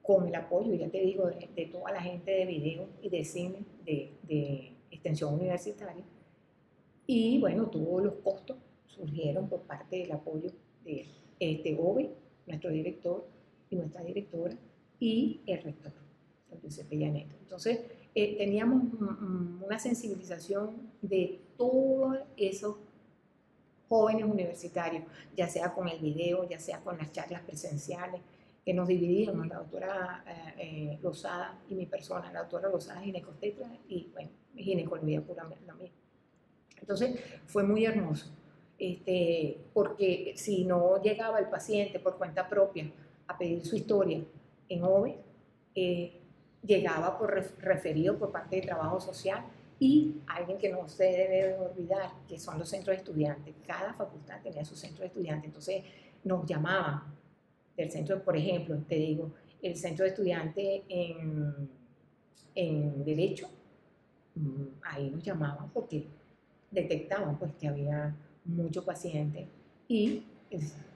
con 0.00 0.28
el 0.28 0.34
apoyo, 0.34 0.72
ya 0.74 0.88
te 0.88 1.00
digo, 1.00 1.26
de, 1.26 1.66
toda 1.66 1.92
la 1.92 2.00
gente 2.00 2.30
de 2.30 2.46
video 2.46 2.86
y 3.02 3.10
de 3.10 3.24
cine 3.24 3.58
de, 3.84 4.12
de 4.22 4.72
extensión 4.90 5.34
universitaria. 5.34 6.04
Y 7.06 7.38
bueno, 7.40 7.66
todos 7.66 8.02
los 8.02 8.14
costos 8.14 8.56
surgieron 8.96 9.48
por 9.48 9.62
parte 9.62 9.96
del 9.96 10.12
apoyo 10.12 10.50
de 10.84 11.06
este 11.38 11.76
OVE, 11.78 12.10
nuestro 12.46 12.70
director 12.70 13.26
y 13.70 13.76
nuestra 13.76 14.02
directora, 14.02 14.56
y 14.98 15.40
el 15.46 15.62
rector, 15.62 15.92
el 16.52 16.60
Giuseppe 16.60 16.96
Llaneto. 16.96 17.34
Entonces, 17.40 17.80
eh, 18.14 18.36
teníamos 18.38 18.84
una 19.62 19.78
sensibilización 19.78 20.90
de 21.02 21.38
todos 21.56 22.18
esos 22.36 22.76
jóvenes 23.88 24.24
universitarios, 24.24 25.04
ya 25.36 25.48
sea 25.48 25.74
con 25.74 25.88
el 25.88 25.98
video, 25.98 26.48
ya 26.48 26.58
sea 26.58 26.80
con 26.80 26.96
las 26.98 27.12
charlas 27.12 27.42
presenciales, 27.42 28.20
que 28.64 28.74
nos 28.74 28.88
dividíamos, 28.88 29.46
la 29.46 29.58
doctora 29.58 30.24
eh, 30.26 30.54
eh, 30.58 30.98
Rosada 31.00 31.58
y 31.68 31.74
mi 31.74 31.86
persona, 31.86 32.32
la 32.32 32.40
doctora 32.40 32.68
Rosada 32.68 33.00
ginecostetra 33.00 33.68
y 33.88 34.08
bueno, 34.12 34.30
ginecología 34.56 35.20
puramente 35.20 35.64
la 35.66 35.74
misma. 35.74 35.96
Entonces 36.80 37.20
fue 37.46 37.62
muy 37.62 37.84
hermoso, 37.84 38.26
este, 38.78 39.58
porque 39.72 40.34
si 40.36 40.64
no 40.64 41.02
llegaba 41.02 41.38
el 41.38 41.46
paciente 41.46 41.98
por 41.98 42.16
cuenta 42.16 42.48
propia 42.48 42.90
a 43.26 43.36
pedir 43.36 43.64
su 43.64 43.76
historia 43.76 44.22
en 44.68 44.82
OVE, 44.82 45.18
eh, 45.74 46.20
llegaba 46.64 47.18
por 47.18 47.32
referido 47.58 48.18
por 48.18 48.32
parte 48.32 48.56
de 48.56 48.62
trabajo 48.62 49.00
social 49.00 49.44
y 49.78 50.16
alguien 50.26 50.58
que 50.58 50.70
no 50.70 50.88
se 50.88 51.04
debe 51.04 51.54
olvidar, 51.58 52.10
que 52.28 52.38
son 52.38 52.58
los 52.58 52.68
centros 52.68 52.96
de 52.96 53.02
estudiantes. 53.02 53.54
Cada 53.66 53.92
facultad 53.92 54.40
tenía 54.42 54.64
su 54.64 54.74
centro 54.74 55.02
de 55.02 55.08
estudiantes, 55.08 55.46
entonces 55.46 55.82
nos 56.24 56.46
llamaban 56.46 57.02
del 57.76 57.90
centro, 57.90 58.22
por 58.22 58.36
ejemplo, 58.36 58.76
te 58.88 58.96
digo, 58.96 59.32
el 59.62 59.76
centro 59.76 60.04
de 60.04 60.10
estudiantes 60.10 60.82
en, 60.88 61.68
en 62.54 63.04
Derecho 63.04 63.48
Mm, 64.36 64.66
ahí 64.82 65.10
nos 65.10 65.22
llamaban 65.24 65.70
porque 65.70 66.06
detectaban 66.70 67.38
pues 67.38 67.54
que 67.54 67.68
había 67.68 68.14
muchos 68.46 68.84
pacientes 68.84 69.46
y 69.88 70.22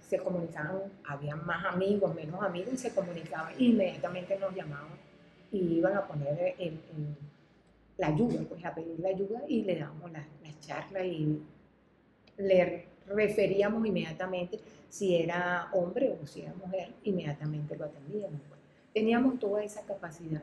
se 0.00 0.18
comunicaban, 0.18 0.82
había 1.04 1.36
más 1.36 1.64
amigos, 1.66 2.14
menos 2.14 2.42
amigos, 2.42 2.74
y 2.74 2.76
se 2.76 2.94
comunicaban, 2.94 3.54
inmediatamente 3.58 4.38
nos 4.38 4.54
llamaban 4.54 4.98
y 5.52 5.58
iban 5.58 5.96
a 5.96 6.06
poner 6.06 6.54
la 7.96 8.08
ayuda, 8.08 8.40
pues 8.48 8.64
a 8.64 8.74
pedir 8.74 8.98
la 9.00 9.10
ayuda 9.10 9.42
y 9.48 9.62
le 9.62 9.78
damos 9.78 10.10
la, 10.10 10.20
la 10.20 10.60
charla 10.60 11.04
y 11.04 11.42
le 12.38 12.86
referíamos 13.06 13.86
inmediatamente 13.86 14.58
si 14.88 15.14
era 15.16 15.68
hombre 15.72 16.16
o 16.20 16.26
si 16.26 16.42
era 16.42 16.54
mujer, 16.54 16.92
inmediatamente 17.04 17.76
lo 17.76 17.84
atendíamos. 17.84 18.40
Pues. 18.48 18.60
Teníamos 18.92 19.38
toda 19.38 19.62
esa 19.62 19.82
capacidad 19.82 20.42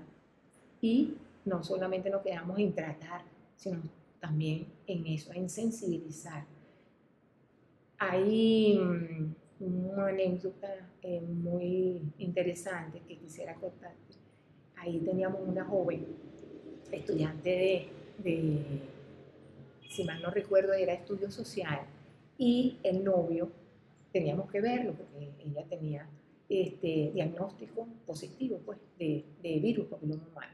y 0.82 1.16
no 1.46 1.64
solamente 1.64 2.10
nos 2.10 2.22
quedamos 2.22 2.58
en 2.60 2.74
tratar, 2.74 3.22
sino 3.56 3.82
también 4.20 4.68
en 4.86 5.06
eso, 5.08 5.34
en 5.34 5.50
sensibilizar. 5.50 6.46
Hay 8.00 8.78
mm, 8.78 9.36
una 9.60 10.08
anécdota 10.08 10.68
eh, 11.02 11.22
muy 11.22 12.02
interesante 12.20 13.02
que 13.08 13.18
quisiera 13.18 13.56
contar. 13.56 13.94
Ahí 14.76 15.00
teníamos 15.00 15.42
una 15.48 15.66
joven 15.66 16.06
estudiante 16.92 17.50
de, 17.50 17.88
de, 18.24 18.64
si 19.90 20.04
mal 20.04 20.22
no 20.22 20.30
recuerdo, 20.30 20.74
era 20.74 20.94
estudio 20.94 21.32
social 21.32 21.82
y 22.38 22.78
el 22.84 23.04
novio, 23.04 23.52
teníamos 24.12 24.50
que 24.52 24.62
verlo 24.62 24.94
porque 24.94 25.32
ella 25.44 25.66
tenía 25.68 26.08
este 26.50 27.12
diagnóstico 27.14 27.88
positivo 28.06 28.60
pues, 28.66 28.78
de, 29.00 29.26
de 29.42 29.60
virus 29.60 29.88
papiloma 29.88 30.24
humano. 30.32 30.54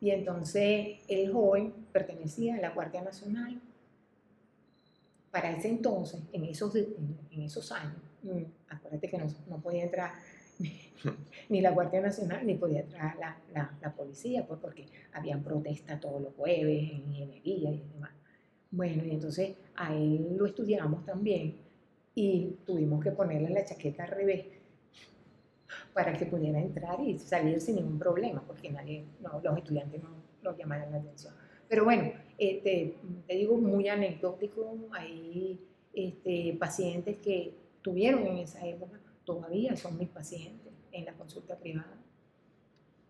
Y 0.00 0.10
entonces 0.10 0.98
el 1.08 1.32
joven 1.32 1.72
pertenecía 1.92 2.56
a 2.56 2.60
la 2.60 2.70
Guardia 2.70 3.02
Nacional. 3.02 3.60
Para 5.36 5.50
ese 5.50 5.68
entonces, 5.68 6.22
en 6.32 6.46
esos, 6.46 6.74
en, 6.74 7.42
esos 7.42 7.70
años, 7.70 8.00
mm, 8.22 8.70
acuérdate 8.70 9.10
que 9.10 9.18
no, 9.18 9.26
no 9.48 9.58
podía 9.58 9.84
entrar 9.84 10.12
ni, 11.50 11.60
la 11.60 11.72
Guardia 11.72 12.00
Nacional 12.00 12.46
ni 12.46 12.54
podía 12.54 12.80
entrar 12.80 13.18
la, 13.18 13.36
la, 13.82 13.92
policía, 13.94 14.46
pues 14.46 14.58
porque 14.60 14.86
habían 15.12 15.42
protestas 15.42 16.00
todos 16.00 16.22
los 16.22 16.34
jueves 16.36 16.90
en 16.90 17.12
ingeniería 17.12 17.70
y 17.70 17.84
demás. 17.92 18.12
Bueno, 18.70 19.04
y 19.04 19.10
entonces 19.10 19.56
a 19.74 19.94
él 19.94 20.38
lo 20.38 20.46
estudiamos 20.46 21.04
también 21.04 21.56
y 22.14 22.56
tuvimos 22.64 23.04
que 23.04 23.10
ponerle 23.10 23.50
la 23.50 23.62
chaqueta 23.62 24.04
al 24.04 24.12
revés 24.12 24.46
para 25.92 26.16
que 26.16 26.24
pudiera 26.24 26.58
entrar 26.58 26.98
y 27.02 27.18
salir 27.18 27.60
sin 27.60 27.74
ningún 27.74 27.98
problema, 27.98 28.42
porque 28.46 28.70
nadie, 28.70 29.04
los 29.20 29.58
estudiantes 29.58 30.02
no, 30.02 30.16
no 30.42 30.56
llamaran 30.56 30.92
la 30.92 30.96
atención. 30.96 31.34
Pero 31.68 31.84
bueno, 31.84 32.10
este, 32.38 32.94
te 33.26 33.34
digo 33.34 33.56
muy 33.56 33.88
anecdótico, 33.88 34.76
hay 34.92 35.58
este, 35.92 36.56
pacientes 36.58 37.18
que 37.18 37.52
tuvieron 37.82 38.26
en 38.26 38.38
esa 38.38 38.66
época, 38.66 38.98
todavía 39.24 39.76
son 39.76 39.98
mis 39.98 40.08
pacientes 40.08 40.72
en 40.92 41.04
la 41.04 41.12
consulta 41.14 41.56
privada, 41.56 41.96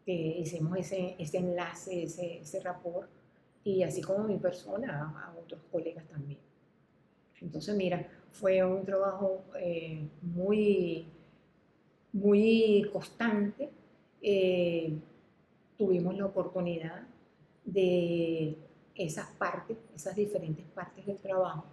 que 0.04 0.12
hicimos 0.12 0.78
ese, 0.78 1.16
ese 1.18 1.38
enlace, 1.38 2.04
ese, 2.04 2.38
ese 2.38 2.60
rapport, 2.60 3.08
y 3.64 3.82
así 3.82 4.00
como 4.00 4.24
mi 4.24 4.38
persona, 4.38 5.12
a, 5.16 5.36
otros 5.38 5.60
colegas 5.72 6.06
también. 6.06 6.38
Entonces, 7.40 7.74
mira, 7.76 8.08
fue 8.30 8.64
un 8.64 8.84
trabajo 8.84 9.44
eh, 9.58 10.08
muy 10.22 11.06
muy 12.16 12.88
constante, 12.92 13.68
eh, 14.22 14.98
tuvimos 15.76 16.16
la 16.16 16.26
oportunidad 16.26 17.02
de 17.64 18.56
esas 18.96 19.28
partes, 19.32 19.76
esas 19.94 20.16
diferentes 20.16 20.64
partes 20.66 21.04
del 21.06 21.18
trabajo, 21.18 21.64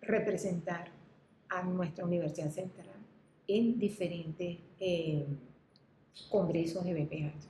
representar 0.00 0.88
a 1.48 1.62
nuestra 1.62 2.04
Universidad 2.04 2.50
Central 2.50 2.86
en 3.46 3.78
diferentes 3.78 4.58
eh, 4.80 5.26
congresos 6.28 6.84
de 6.84 6.94
BPH. 6.94 7.46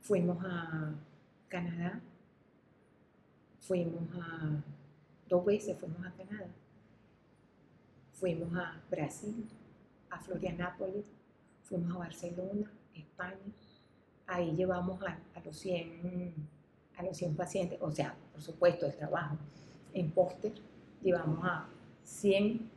Fuimos 0.00 0.38
a 0.44 0.94
Canadá, 1.48 2.00
fuimos 3.60 4.02
a, 4.14 4.62
dos 5.28 5.44
veces 5.44 5.76
fuimos 5.78 6.04
a 6.06 6.12
Canadá, 6.12 6.48
Fuimos 8.16 8.50
a 8.56 8.80
Brasil, 8.90 9.46
a 10.08 10.18
Florianápolis, 10.18 11.04
fuimos 11.64 11.94
a 11.94 11.98
Barcelona, 11.98 12.72
España. 12.94 13.36
Ahí 14.26 14.54
llevamos 14.56 15.00
a, 15.02 15.18
los 15.44 15.56
100, 15.56 16.34
a 16.96 17.02
los 17.02 17.16
100 17.16 17.36
pacientes, 17.36 17.78
o 17.80 17.90
sea, 17.90 18.16
por 18.32 18.42
supuesto, 18.42 18.86
el 18.86 18.94
trabajo 18.96 19.36
en 19.92 20.10
póster. 20.10 20.52
Llevamos 21.02 21.44
a 21.44 21.68
100, 22.02 22.70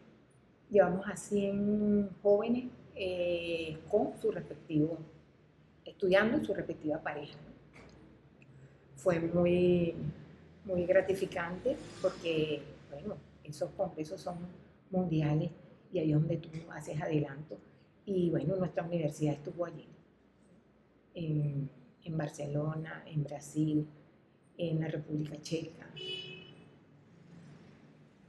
llevamos 0.70 1.08
a 1.08 1.16
100 1.16 2.10
jóvenes 2.22 2.66
eh, 2.96 3.80
con 3.90 4.18
su 4.22 4.32
respectivo, 4.32 4.98
estudiando 5.86 6.44
su 6.44 6.54
respectiva 6.54 7.02
pareja. 7.02 7.38
Fue 8.96 9.20
muy, 9.20 9.96
muy 10.66 10.86
gratificante 10.86 11.78
porque, 12.02 12.62
bueno, 12.92 13.16
esos 13.44 13.72
congresos 13.72 14.22
son 14.22 14.38
mundiales 14.92 15.50
y 15.92 16.00
ahí 16.00 16.12
es 16.12 16.20
donde 16.20 16.38
tú 16.38 16.50
haces 16.72 17.02
adelanto. 17.02 17.58
Y 18.06 18.30
bueno, 18.30 18.56
nuestra 18.56 18.84
universidad 18.84 19.36
estuvo 19.36 19.66
allí, 19.66 19.88
en, 21.19 21.69
en 22.03 22.17
Barcelona, 22.17 23.03
en 23.05 23.23
Brasil, 23.23 23.86
en 24.58 24.79
la 24.79 24.88
República 24.88 25.41
Checa. 25.41 25.89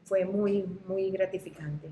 Fue 0.05 0.25
muy, 0.25 0.65
muy 0.87 1.11
gratificante 1.11 1.91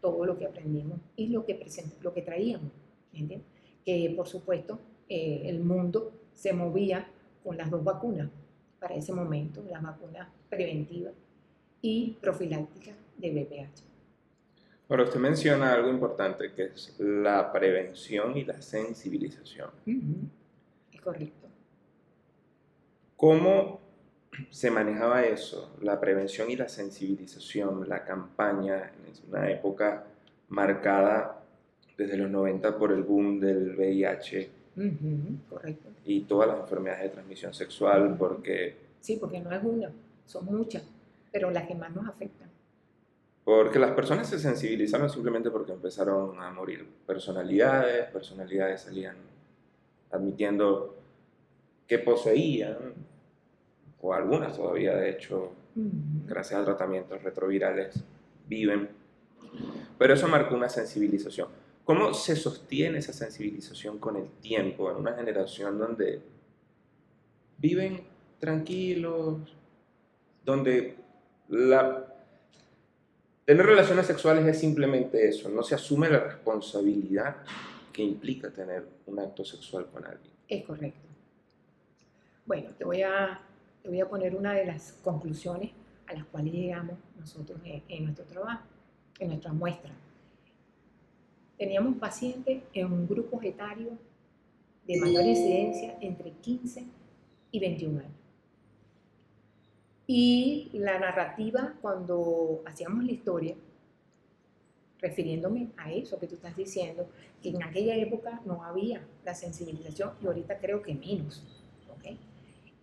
todo 0.00 0.24
lo 0.24 0.38
que 0.38 0.46
aprendimos 0.46 1.00
y 1.16 1.28
lo 1.28 1.44
que, 1.44 1.66
lo 2.00 2.14
que 2.14 2.22
traíamos. 2.22 2.72
¿entiendes? 3.12 3.46
Que 3.84 4.12
por 4.16 4.26
supuesto 4.26 4.78
eh, 5.08 5.42
el 5.46 5.60
mundo 5.60 6.12
se 6.32 6.52
movía 6.52 7.08
con 7.42 7.56
las 7.56 7.70
dos 7.70 7.82
vacunas 7.82 8.30
para 8.78 8.94
ese 8.94 9.12
momento, 9.12 9.62
la 9.68 9.80
vacuna 9.80 10.30
preventiva 10.48 11.10
y 11.82 12.16
profiláctica 12.20 12.92
de 13.16 13.30
VPH. 13.30 13.88
Ahora, 14.88 15.04
usted 15.04 15.20
menciona 15.20 15.74
algo 15.74 15.90
importante 15.90 16.52
que 16.54 16.64
es 16.64 16.94
la 16.98 17.52
prevención 17.52 18.36
y 18.36 18.44
la 18.44 18.62
sensibilización. 18.62 19.70
Es 19.84 19.94
correcto. 21.08 21.48
¿Cómo 23.16 23.80
se 24.50 24.70
manejaba 24.70 25.24
eso, 25.24 25.74
la 25.80 25.98
prevención 25.98 26.50
y 26.50 26.56
la 26.56 26.68
sensibilización, 26.68 27.88
la 27.88 28.04
campaña 28.04 28.92
en 28.92 29.30
una 29.30 29.50
época 29.50 30.04
marcada 30.50 31.40
desde 31.96 32.18
los 32.18 32.30
90 32.30 32.76
por 32.76 32.92
el 32.92 33.02
boom 33.02 33.40
del 33.40 33.74
VIH 33.74 34.50
correcto. 35.48 35.88
y 36.04 36.20
todas 36.20 36.48
las 36.48 36.60
enfermedades 36.60 37.04
de 37.04 37.08
transmisión 37.08 37.54
sexual? 37.54 38.14
Porque... 38.18 38.76
Sí, 39.00 39.16
porque 39.16 39.40
no 39.40 39.50
es 39.50 39.64
una, 39.64 39.90
son 40.26 40.44
muchas, 40.44 40.84
pero 41.32 41.50
las 41.50 41.66
que 41.66 41.74
más 41.74 41.90
nos 41.96 42.06
afectan. 42.06 42.48
Porque 43.44 43.78
las 43.78 43.92
personas 43.92 44.28
se 44.28 44.38
sensibilizaron 44.38 45.08
simplemente 45.08 45.50
porque 45.50 45.72
empezaron 45.72 46.38
a 46.38 46.50
morir 46.50 46.86
personalidades, 47.06 48.10
personalidades 48.10 48.82
salían 48.82 49.16
admitiendo 50.10 50.97
que 51.88 51.98
poseían, 51.98 52.76
o 54.00 54.14
algunas 54.14 54.56
todavía 54.56 54.94
de 54.94 55.10
hecho, 55.10 55.52
gracias 55.74 56.60
a 56.60 56.64
tratamientos 56.64 57.22
retrovirales, 57.22 58.04
viven. 58.46 58.88
Pero 59.98 60.14
eso 60.14 60.28
marcó 60.28 60.54
una 60.54 60.68
sensibilización. 60.68 61.48
¿Cómo 61.84 62.14
se 62.14 62.36
sostiene 62.36 62.98
esa 62.98 63.12
sensibilización 63.12 63.98
con 63.98 64.16
el 64.16 64.28
tiempo 64.40 64.90
en 64.90 64.98
una 64.98 65.14
generación 65.14 65.78
donde 65.78 66.20
viven 67.56 68.02
tranquilos, 68.38 69.56
donde 70.44 70.96
la 71.48 72.08
Tener 73.48 73.64
relaciones 73.64 74.06
sexuales 74.06 74.44
es 74.44 74.60
simplemente 74.60 75.26
eso, 75.26 75.48
no 75.48 75.62
se 75.62 75.74
asume 75.74 76.10
la 76.10 76.18
responsabilidad 76.18 77.36
que 77.90 78.02
implica 78.02 78.50
tener 78.50 78.84
un 79.06 79.18
acto 79.20 79.42
sexual 79.42 79.86
con 79.86 80.04
alguien. 80.04 80.34
Es 80.46 80.66
correcto. 80.66 81.07
Bueno, 82.48 82.70
te 82.78 82.84
voy 82.86 83.02
a, 83.02 83.42
te 83.82 83.90
voy 83.90 84.00
a 84.00 84.08
poner 84.08 84.34
una 84.34 84.54
de 84.54 84.64
las 84.64 84.92
conclusiones 85.04 85.70
a 86.06 86.14
las 86.14 86.24
cuales 86.24 86.54
llegamos 86.54 86.96
nosotros 87.18 87.60
en, 87.62 88.04
nuestro 88.04 88.24
trabajo, 88.24 88.64
en 89.18 89.28
nuestra 89.28 89.52
muestra. 89.52 89.92
Teníamos 91.58 91.98
pacientes 91.98 92.62
en 92.72 92.90
un 92.90 93.06
grupo 93.06 93.38
etario 93.42 93.98
de 94.86 94.98
mayor 94.98 95.26
incidencia 95.26 95.98
entre 96.00 96.30
15 96.30 96.86
y 97.50 97.60
21 97.60 97.98
años. 97.98 98.12
Y 100.06 100.70
la 100.72 100.98
narrativa, 100.98 101.74
cuando 101.82 102.62
hacíamos 102.64 103.04
la 103.04 103.12
historia, 103.12 103.56
refiriéndome 105.00 105.68
a 105.76 105.92
eso 105.92 106.18
que 106.18 106.26
tú 106.26 106.36
estás 106.36 106.56
diciendo, 106.56 107.10
que 107.42 107.50
en 107.50 107.62
aquella 107.62 107.94
época 107.94 108.40
no 108.46 108.64
había 108.64 109.06
la 109.26 109.34
sensibilización 109.34 110.12
y 110.22 110.26
ahorita 110.26 110.58
creo 110.60 110.80
que 110.80 110.94
menos, 110.94 111.44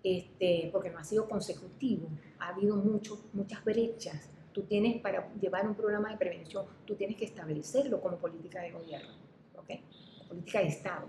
Este, 0.08 0.70
porque 0.72 0.92
no 0.92 1.00
ha 1.00 1.04
sido 1.04 1.28
consecutivo, 1.28 2.08
ha 2.38 2.50
habido 2.50 2.76
muchas 2.76 3.66
brechas 3.66 4.30
Tú 4.56 4.62
tienes, 4.62 5.02
para 5.02 5.30
llevar 5.34 5.68
un 5.68 5.76
programa 5.76 6.10
de 6.12 6.16
prevención, 6.16 6.66
tú 6.86 6.96
tienes 6.96 7.18
que 7.18 7.26
establecerlo 7.26 8.00
como 8.00 8.16
política 8.16 8.62
de 8.62 8.72
gobierno, 8.72 9.10
¿ok? 9.58 9.70
Política 10.30 10.60
de 10.60 10.68
Estado. 10.68 11.08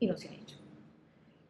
Y 0.00 0.08
no 0.08 0.16
se 0.16 0.28
ha 0.28 0.34
hecho. 0.34 0.56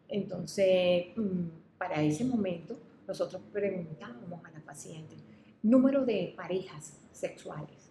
Entonces, 0.09 1.07
mm, 1.17 1.79
para 1.79 2.03
ese 2.03 2.27
momento, 2.27 2.79
nosotros 3.09 3.41
preguntábamos 3.51 4.45
a 4.45 4.51
la 4.51 4.61
paciente 4.61 5.17
número 5.63 6.05
de 6.05 6.35
parejas 6.37 6.99
sexuales. 7.13 7.91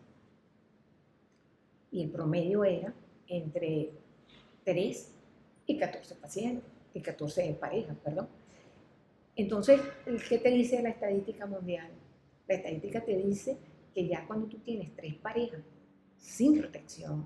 Y 1.90 2.04
el 2.04 2.12
promedio 2.12 2.64
era 2.64 2.94
entre 3.26 3.90
3 4.64 5.16
y 5.66 5.80
14 5.80 6.14
pacientes, 6.14 6.71
y 6.94 7.02
14 7.02 7.54
parejas, 7.60 7.98
perdón. 8.04 8.28
Entonces, 9.36 9.80
¿qué 10.28 10.38
te 10.38 10.50
dice 10.50 10.82
la 10.82 10.90
estadística 10.90 11.46
mundial? 11.46 11.90
La 12.48 12.56
estadística 12.56 13.04
te 13.04 13.16
dice 13.18 13.58
que 13.94 14.08
ya 14.08 14.26
cuando 14.28 14.48
tú 14.48 14.60
tienes 14.60 14.96
tres 14.96 15.16
parejas 15.16 15.62
sin 16.18 16.60
protección, 16.60 17.26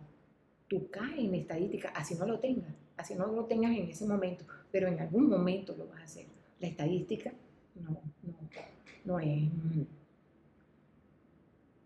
tú 0.68 0.90
caes 0.90 1.20
en 1.20 1.36
estadística, 1.36 1.90
así 1.90 2.16
no 2.16 2.26
lo 2.26 2.40
tengas, 2.40 2.74
así 2.98 3.16
no 3.16 3.28
lo 3.28 3.46
tengas 3.46 3.72
en 3.72 3.90
ese 3.90 4.06
momento, 4.06 4.46
pero 4.72 4.88
en 4.88 5.00
algún 5.00 5.30
momento 5.30 5.76
lo 5.76 5.88
vas 5.88 6.02
a 6.02 6.04
hacer. 6.04 6.26
La 6.60 6.68
estadística 6.68 7.34
no, 7.76 7.92
no, 8.24 8.38
no 9.04 9.20
es, 9.20 9.44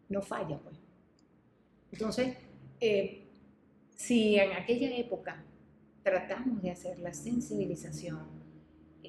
no 0.09 0.21
falla, 0.21 0.57
pues. 0.59 0.77
Entonces, 1.91 2.37
eh, 2.79 3.23
si 3.95 4.37
en 4.37 4.53
aquella 4.53 4.95
época 4.95 5.43
tratamos 6.09 6.61
de 6.61 6.71
hacer 6.71 6.99
la 6.99 7.13
sensibilización, 7.13 8.19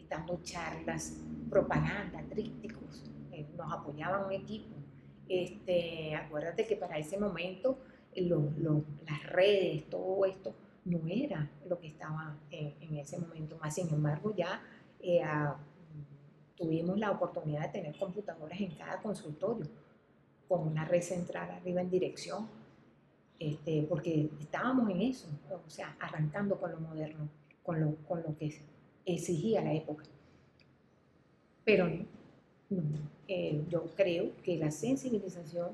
dando 0.09 0.41
charlas, 0.43 1.17
propaganda, 1.49 2.23
trípticos, 2.29 3.11
eh, 3.33 3.47
nos 3.57 3.73
apoyaba 3.73 4.27
un 4.27 4.33
equipo. 4.33 4.75
Este, 5.29 6.15
acuérdate 6.15 6.67
que 6.67 6.77
para 6.77 6.99
ese 6.99 7.17
momento 7.17 7.79
las 8.15 9.23
redes, 9.25 9.89
todo 9.89 10.25
esto, 10.27 10.55
no 10.85 11.01
era 11.07 11.49
lo 11.69 11.79
que 11.79 11.87
estaba 11.87 12.37
en, 12.51 12.97
ese 12.97 13.19
momento. 13.19 13.57
Más 13.59 13.75
sin 13.75 13.89
embargo, 13.89 14.35
ya 14.37 14.61
eh, 15.01 15.23
tuvimos 16.57 16.99
la 16.99 17.13
oportunidad 17.13 17.63
de 17.63 17.81
tener 17.81 17.97
computadoras 17.97 18.61
en 18.61 18.75
cada 18.75 19.01
consultorio, 19.01 19.67
con 20.49 20.67
una 20.67 20.85
red 20.85 21.03
central 21.03 21.51
arriba 21.51 21.81
en 21.81 21.91
dirección, 21.91 22.49
este, 23.41 23.87
porque 23.89 24.29
estábamos 24.39 24.91
en 24.91 25.01
eso, 25.01 25.27
o 25.51 25.71
sea, 25.71 25.97
arrancando 25.99 26.61
con 26.61 26.73
lo 26.73 26.79
moderno, 26.79 27.27
con 27.65 27.81
lo, 27.81 27.97
que 28.39 28.55
exigía 29.07 29.63
la 29.63 29.73
época. 29.73 30.05
Pero 31.65 31.89
no, 32.69 32.83
eh, 33.27 33.65
yo 33.71 33.87
creo 33.97 34.33
que 34.43 34.59
la 34.59 34.71
sensibilización 34.71 35.71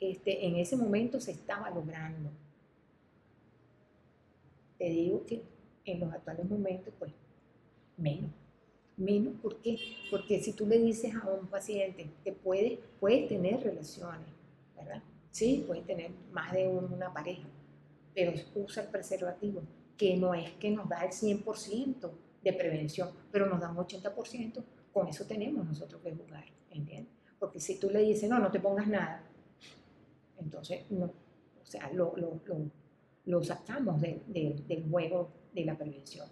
este, 0.00 0.46
en 0.46 0.56
ese 0.56 0.76
momento 0.76 1.20
se 1.20 1.30
estaba 1.30 1.70
logrando. 1.70 2.30
Te 4.76 4.90
digo 4.90 5.24
que 5.26 5.42
en 5.84 6.00
los 6.00 6.12
actuales 6.12 6.50
momentos, 6.50 6.92
pues, 6.98 7.12
menos. 7.96 8.32
Menos, 8.96 9.34
¿por 9.40 9.56
qué? 9.58 9.78
Porque 10.10 10.40
si 10.40 10.52
tú 10.54 10.66
le 10.66 10.78
dices 10.78 11.14
a 11.14 11.28
un 11.28 11.46
paciente 11.46 12.10
que 12.24 12.32
puede, 12.32 12.80
puedes 12.98 13.28
tener 13.28 13.62
relaciones, 13.62 14.26
¿verdad? 14.74 15.02
Sí, 15.36 15.64
puedes 15.66 15.84
tener 15.84 16.12
más 16.32 16.50
de 16.50 16.66
una 16.66 17.12
pareja, 17.12 17.46
pero 18.14 18.32
usa 18.54 18.84
el 18.84 18.88
preservativo, 18.88 19.60
que 19.94 20.16
no 20.16 20.32
es 20.32 20.50
que 20.52 20.70
nos 20.70 20.88
da 20.88 21.04
el 21.04 21.10
100% 21.10 22.10
de 22.42 22.52
prevención, 22.54 23.10
pero 23.30 23.44
nos 23.44 23.60
da 23.60 23.70
un 23.70 23.76
80%, 23.76 24.64
con 24.94 25.08
eso 25.08 25.26
tenemos 25.26 25.66
nosotros 25.66 26.00
que 26.00 26.14
jugar, 26.14 26.46
¿entiendes? 26.70 27.12
Porque 27.38 27.60
si 27.60 27.78
tú 27.78 27.90
le 27.90 27.98
dices, 27.98 28.30
no, 28.30 28.38
no 28.38 28.50
te 28.50 28.60
pongas 28.60 28.88
nada, 28.88 29.22
entonces, 30.38 30.90
no, 30.90 31.04
o 31.04 31.66
sea, 31.66 31.92
lo, 31.92 32.14
lo, 33.26 33.44
sacamos 33.44 34.00
del 34.00 34.86
juego 34.90 35.28
de 35.52 35.66
la 35.66 35.76
prevención. 35.76 36.26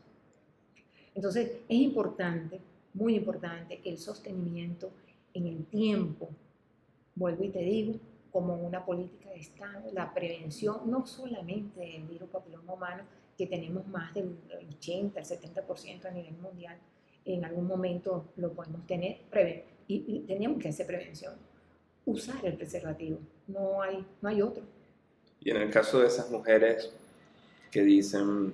Entonces, 1.14 1.58
es 1.68 1.76
importante, 1.76 2.58
muy 2.94 3.16
importante, 3.16 3.82
el 3.84 3.98
sostenimiento 3.98 4.92
en 5.34 5.46
el 5.46 5.66
tiempo, 5.66 6.30
vuelvo 7.14 7.44
y 7.44 7.50
te 7.50 7.58
digo, 7.58 8.00
como 8.34 8.56
una 8.56 8.84
política 8.84 9.30
de 9.30 9.38
Estado, 9.38 9.92
la 9.92 10.12
prevención 10.12 10.90
no 10.90 11.06
solamente 11.06 11.78
del 11.78 12.02
virus 12.02 12.28
papiloma 12.30 12.72
humano, 12.72 13.04
que 13.38 13.46
tenemos 13.46 13.86
más 13.86 14.12
del 14.12 14.36
80, 14.72 15.20
el 15.20 15.24
70% 15.24 16.06
a 16.06 16.10
nivel 16.10 16.34
mundial, 16.38 16.76
en 17.24 17.44
algún 17.44 17.68
momento 17.68 18.32
lo 18.36 18.52
podemos 18.52 18.84
tener 18.88 19.18
y, 19.86 20.24
tenemos 20.26 20.60
que 20.60 20.68
hacer 20.68 20.84
prevención. 20.84 21.34
Usar 22.06 22.44
el 22.44 22.54
preservativo, 22.54 23.20
no 23.46 23.80
hay, 23.80 24.04
no 24.20 24.28
hay 24.28 24.42
otro. 24.42 24.64
Y 25.38 25.50
en 25.50 25.58
el 25.58 25.70
caso 25.70 26.00
de 26.00 26.08
esas 26.08 26.28
mujeres 26.28 26.92
que 27.70 27.82
dicen, 27.82 28.52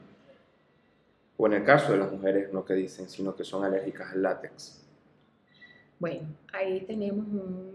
o 1.38 1.46
en 1.46 1.54
el 1.54 1.64
caso 1.64 1.92
de 1.92 1.98
las 2.00 2.12
mujeres 2.12 2.52
no 2.52 2.66
que 2.66 2.74
dicen, 2.74 3.08
sino 3.08 3.34
que 3.34 3.44
son 3.44 3.64
alérgicas 3.64 4.12
al 4.12 4.20
látex. 4.20 4.82
Bueno, 5.98 6.28
ahí 6.52 6.82
tenemos 6.82 7.26
un, 7.28 7.69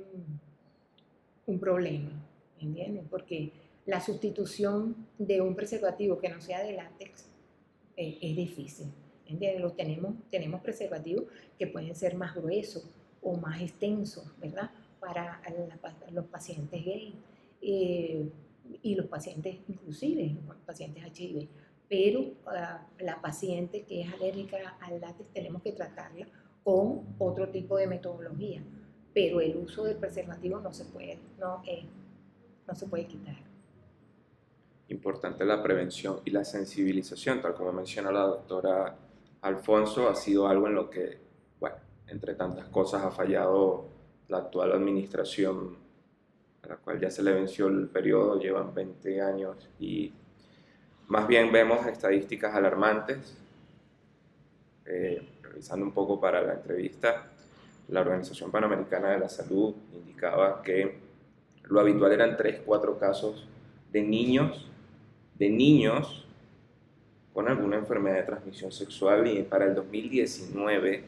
un 1.48 1.60
problema, 1.60 2.12
¿entienden? 2.60 3.08
Porque 3.08 3.52
la 3.86 4.02
sustitución 4.02 5.08
de 5.18 5.42
un 5.42 5.56
preservativo 5.56 6.20
que 6.20 6.30
no 6.30 6.42
sea 6.42 6.64
de 6.64 6.74
látex 6.74 7.26
eh, 7.98 8.18
es 8.22 8.36
difícil. 8.36 8.88
¿entiendes? 9.28 9.76
tenemos, 9.76 10.16
tenemos 10.30 10.62
preservativos 10.62 11.26
que 11.58 11.68
pueden 11.68 11.96
ser 11.96 12.16
más 12.16 12.36
gruesos 12.36 12.88
o 13.22 13.36
más 13.36 13.62
extensos, 13.62 14.26
¿verdad? 14.40 14.70
Para 15.00 15.42
los 16.12 16.26
pacientes 16.26 16.84
gay 16.84 17.14
eh, 17.62 18.30
y 18.82 18.96
los 18.96 19.08
pacientes, 19.08 19.58
inclusive 19.68 20.36
los 20.48 20.58
pacientes 20.58 21.04
HIV. 21.04 21.48
Pero 21.88 22.34
ah, 22.48 22.88
la 23.00 23.22
paciente 23.22 23.84
que 23.84 24.02
es 24.02 24.14
alérgica 24.14 24.78
al 24.82 25.00
látex 25.00 25.30
tenemos 25.34 25.62
que 25.62 25.72
tratarla 25.72 26.28
con 26.64 27.16
otro 27.20 27.50
tipo 27.50 27.78
de 27.78 27.88
metodología. 27.88 28.64
Pero 29.16 29.42
el 29.42 29.58
uso 29.58 29.86
del 29.86 29.96
preservativo 29.96 30.60
no 30.60 30.72
se 30.72 30.86
puede, 30.86 31.18
no, 31.40 31.64
eh, 31.66 31.86
no 32.68 32.76
se 32.76 32.86
puede 32.86 33.08
quitar 33.08 33.36
importante 34.90 35.46
la 35.46 35.62
prevención 35.64 36.20
y 36.26 36.32
la 36.32 36.44
sensibilización, 36.44 37.42
tal 37.42 37.56
como 37.56 37.72
menciona 37.72 38.12
la 38.12 38.22
doctora 38.22 38.96
Alfonso, 39.42 40.10
ha 40.10 40.16
sido 40.16 40.48
algo 40.48 40.68
en 40.68 40.76
lo 40.76 40.90
que, 40.90 41.18
bueno, 41.60 41.78
entre 42.08 42.36
tantas 42.36 42.68
cosas 42.68 43.04
ha 43.04 43.12
fallado 43.12 43.88
la 44.28 44.38
actual 44.38 44.74
administración, 44.74 45.78
a 46.64 46.68
la 46.68 46.76
cual 46.78 47.00
ya 47.00 47.10
se 47.10 47.24
le 47.24 47.32
venció 47.32 47.68
el 47.68 47.88
periodo, 47.88 48.40
llevan 48.40 48.74
20 48.74 49.22
años 49.22 49.70
y 49.80 50.14
más 51.08 51.28
bien 51.28 51.52
vemos 51.52 51.86
estadísticas 51.86 52.54
alarmantes. 52.56 53.38
Eh, 54.88 55.30
revisando 55.42 55.84
un 55.84 55.92
poco 55.94 56.20
para 56.20 56.42
la 56.42 56.54
entrevista, 56.54 57.32
la 57.88 58.02
Organización 58.02 58.52
Panamericana 58.52 59.12
de 59.12 59.20
la 59.20 59.30
Salud 59.30 59.76
indicaba 59.94 60.62
que 60.62 60.98
lo 61.66 61.80
habitual 61.80 62.12
eran 62.12 62.38
3-4 62.38 63.00
casos 63.00 63.48
de 63.92 64.02
niños 64.02 64.70
de 65.38 65.50
niños 65.50 66.26
con 67.34 67.48
alguna 67.48 67.76
enfermedad 67.76 68.16
de 68.16 68.24
transmisión 68.24 68.72
sexual 68.72 69.28
y 69.28 69.44
para 69.44 69.66
el 69.66 69.76
2019 69.76 71.04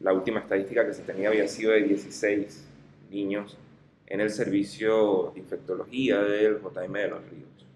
la 0.00 0.12
última 0.12 0.40
estadística 0.40 0.86
que 0.86 0.94
se 0.94 1.02
tenía 1.02 1.28
había 1.28 1.48
sido 1.48 1.72
de 1.72 1.82
16 1.82 2.68
niños 3.10 3.56
en 4.06 4.20
el 4.20 4.30
servicio 4.30 5.32
de 5.34 5.40
infectología 5.40 6.20
del 6.20 6.60
JM 6.60 6.92
de 6.92 7.08
los 7.08 7.30
Ríos. 7.30 7.66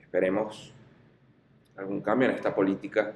Esperemos 0.00 0.72
algún 1.76 2.00
cambio 2.00 2.28
en 2.28 2.36
esta 2.36 2.54
política 2.54 3.14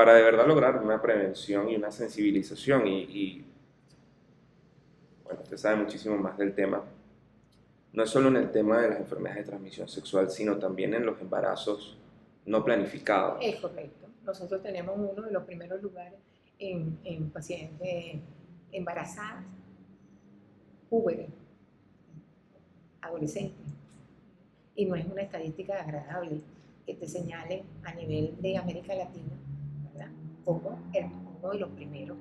para 0.00 0.14
de 0.14 0.22
verdad 0.22 0.46
lograr 0.46 0.82
una 0.82 1.02
prevención 1.02 1.68
y 1.68 1.76
una 1.76 1.90
sensibilización 1.90 2.86
y, 2.86 3.44
bueno, 5.24 5.40
usted 5.42 5.58
sabe 5.58 5.76
muchísimo 5.76 6.16
más 6.16 6.38
del 6.38 6.54
tema, 6.54 6.82
no 7.92 8.06
solo 8.06 8.30
en 8.30 8.36
el 8.36 8.50
tema 8.50 8.80
de 8.80 8.88
las 8.88 8.98
enfermedades 8.98 9.44
de 9.44 9.50
transmisión 9.50 9.88
sexual, 9.88 10.30
sino 10.30 10.56
también 10.56 10.94
en 10.94 11.04
los 11.04 11.20
embarazos 11.20 11.98
no 12.46 12.64
planificados. 12.64 13.40
Es 13.42 13.56
correcto. 13.56 14.08
Nosotros 14.24 14.62
tenemos 14.62 14.96
uno 14.96 15.20
de 15.20 15.32
los 15.32 15.44
primeros 15.44 15.82
lugares 15.82 16.18
en, 16.58 16.98
en 17.04 17.28
pacientes 17.28 18.22
embarazadas, 18.72 19.44
jóvenes, 20.88 21.28
adolescentes. 23.02 23.66
Y 24.76 24.86
no 24.86 24.94
es 24.94 25.04
una 25.04 25.20
estadística 25.20 25.78
agradable 25.78 26.40
que 26.86 26.94
te 26.94 27.06
señale 27.06 27.64
a 27.84 27.92
nivel 27.92 28.40
de 28.40 28.56
América 28.56 28.94
Latina, 28.94 29.36
Como 30.58 31.38
uno 31.40 31.50
de 31.52 31.58
los 31.58 31.70
primeros, 31.70 32.18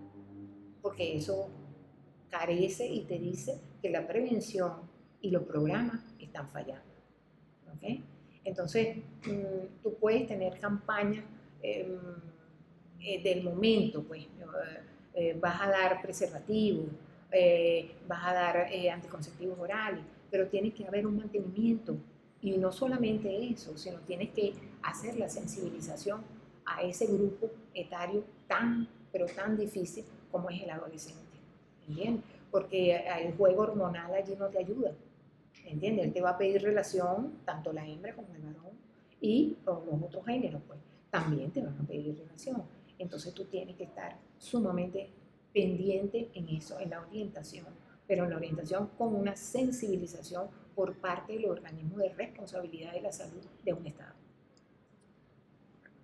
porque 0.82 1.15
eso 1.15 1.50
carece 2.30 2.88
y 2.88 3.02
te 3.02 3.18
dice 3.18 3.60
que 3.82 3.89
la 3.89 4.08
prevención 4.08 4.74
y 5.22 5.32
los 5.32 5.44
programas 5.44 6.02
están 6.20 6.48
fallando. 6.50 6.94
¿okay? 7.76 8.04
Entonces, 8.44 8.98
mm, 9.26 9.82
tú 9.84 9.96
puedes 10.00 10.28
tener 10.28 10.60
campañas 10.60 11.26
em, 11.62 11.98
eh, 13.02 13.22
del 13.22 13.44
momento, 13.44 14.04
pues, 14.04 14.28
eh, 15.13 15.38
vas 15.39 15.62
a 15.62 15.70
dar 15.70 16.02
preservativos, 16.02 16.86
eh, 17.32 17.92
vas 18.08 18.26
a 18.26 18.34
dar 18.34 18.68
eh, 18.72 18.89
anticonceptivos 18.89 19.60
orales, 19.60 20.04
pero 20.32 20.48
tiene 20.48 20.72
que 20.74 20.86
haber 20.86 21.06
un 21.06 21.18
mantenimiento. 21.18 21.98
Y 22.42 22.58
no 22.58 22.72
solamente 22.72 23.50
eso, 23.50 23.78
sino 23.78 24.00
tienes 24.00 24.30
que 24.30 24.54
hacer 24.82 25.18
la 25.18 25.28
sensibilización 25.28 26.22
a 26.69 26.84
ese 26.84 27.08
grupo 27.08 27.49
etario 27.73 28.23
tan, 28.47 28.88
pero 29.12 29.25
tan 29.25 29.58
difícil 29.58 30.05
como 30.32 30.49
es 30.49 30.62
el 30.62 30.69
adolescente. 30.69 31.19
¿Entiendes? 31.88 32.23
Porque 32.51 32.95
el 32.95 33.34
juego 33.34 33.63
hormonal 33.63 34.13
allí 34.13 34.36
no 34.38 34.47
te 34.47 34.60
ayuda. 34.60 34.93
¿Entiendes? 35.65 36.05
Él 36.05 36.13
te 36.13 36.21
va 36.21 36.32
a 36.32 36.38
pedir 36.38 36.62
relación, 36.62 37.39
tanto 37.45 37.73
la 37.73 37.86
hembra 37.86 38.13
como 38.13 38.34
el 38.36 38.41
varón, 38.41 38.71
y 39.21 39.58
los 39.65 39.79
otros 40.03 40.25
géneros, 40.25 40.62
pues, 40.67 40.79
también 41.10 41.51
te 41.51 41.62
van 41.62 41.77
a 41.79 41.88
pedir 41.88 42.17
relación. 42.17 42.63
Entonces 42.97 43.34
tú 43.34 43.45
tienes 43.45 43.75
que 43.75 43.86
estar 43.86 44.17
sumamente 44.38 45.10
pendiente 45.53 46.29
en 46.34 46.49
eso, 46.49 46.79
en 46.79 46.91
la 46.91 47.01
orientación, 47.01 47.65
pero 48.08 48.23
en 48.23 48.29
la 48.29 48.38
orientación 48.38 48.89
con 48.97 49.15
una 49.15 49.36
sensibilización 49.36 50.47
por 50.75 50.95
parte 50.95 51.34
del 51.34 51.45
organismo 51.45 51.97
de 51.97 52.10
responsabilidad 52.10 52.93
de 52.93 53.01
la 53.01 53.12
salud 53.12 53.43
de 53.63 53.73
un 53.73 53.86
Estado. 53.86 54.13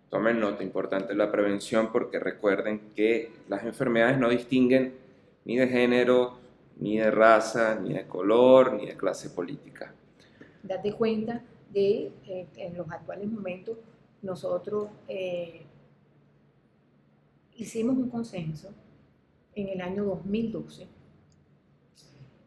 Tomen 0.09 0.39
nota, 0.39 0.63
importante 0.63 1.13
la 1.13 1.31
prevención 1.31 1.91
porque 1.91 2.19
recuerden 2.19 2.91
que 2.95 3.31
las 3.49 3.63
enfermedades 3.63 4.17
no 4.17 4.29
distinguen 4.29 4.93
ni 5.45 5.57
de 5.57 5.67
género, 5.67 6.39
ni 6.77 6.97
de 6.97 7.11
raza, 7.11 7.75
ni 7.75 7.93
de 7.93 8.05
color, 8.07 8.73
ni 8.73 8.85
de 8.85 8.95
clase 8.95 9.29
política. 9.29 9.93
Date 10.63 10.93
cuenta 10.93 11.41
de 11.71 12.11
que 12.23 12.47
en 12.57 12.77
los 12.77 12.89
actuales 12.89 13.27
momentos 13.29 13.77
nosotros 14.21 14.89
eh, 15.07 15.61
hicimos 17.55 17.97
un 17.97 18.09
consenso 18.09 18.69
en 19.55 19.69
el 19.69 19.81
año 19.81 20.03
2012 20.05 20.87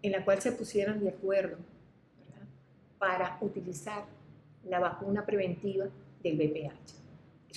en 0.03 0.13
la 0.13 0.25
cual 0.25 0.41
se 0.41 0.53
pusieron 0.53 1.01
de 1.01 1.11
acuerdo 1.11 1.57
para 2.99 3.39
utilizar 3.41 4.05
la 4.65 4.79
vacuna 4.79 5.25
preventiva 5.25 5.87
del 6.23 6.37
VPH. 6.37 6.98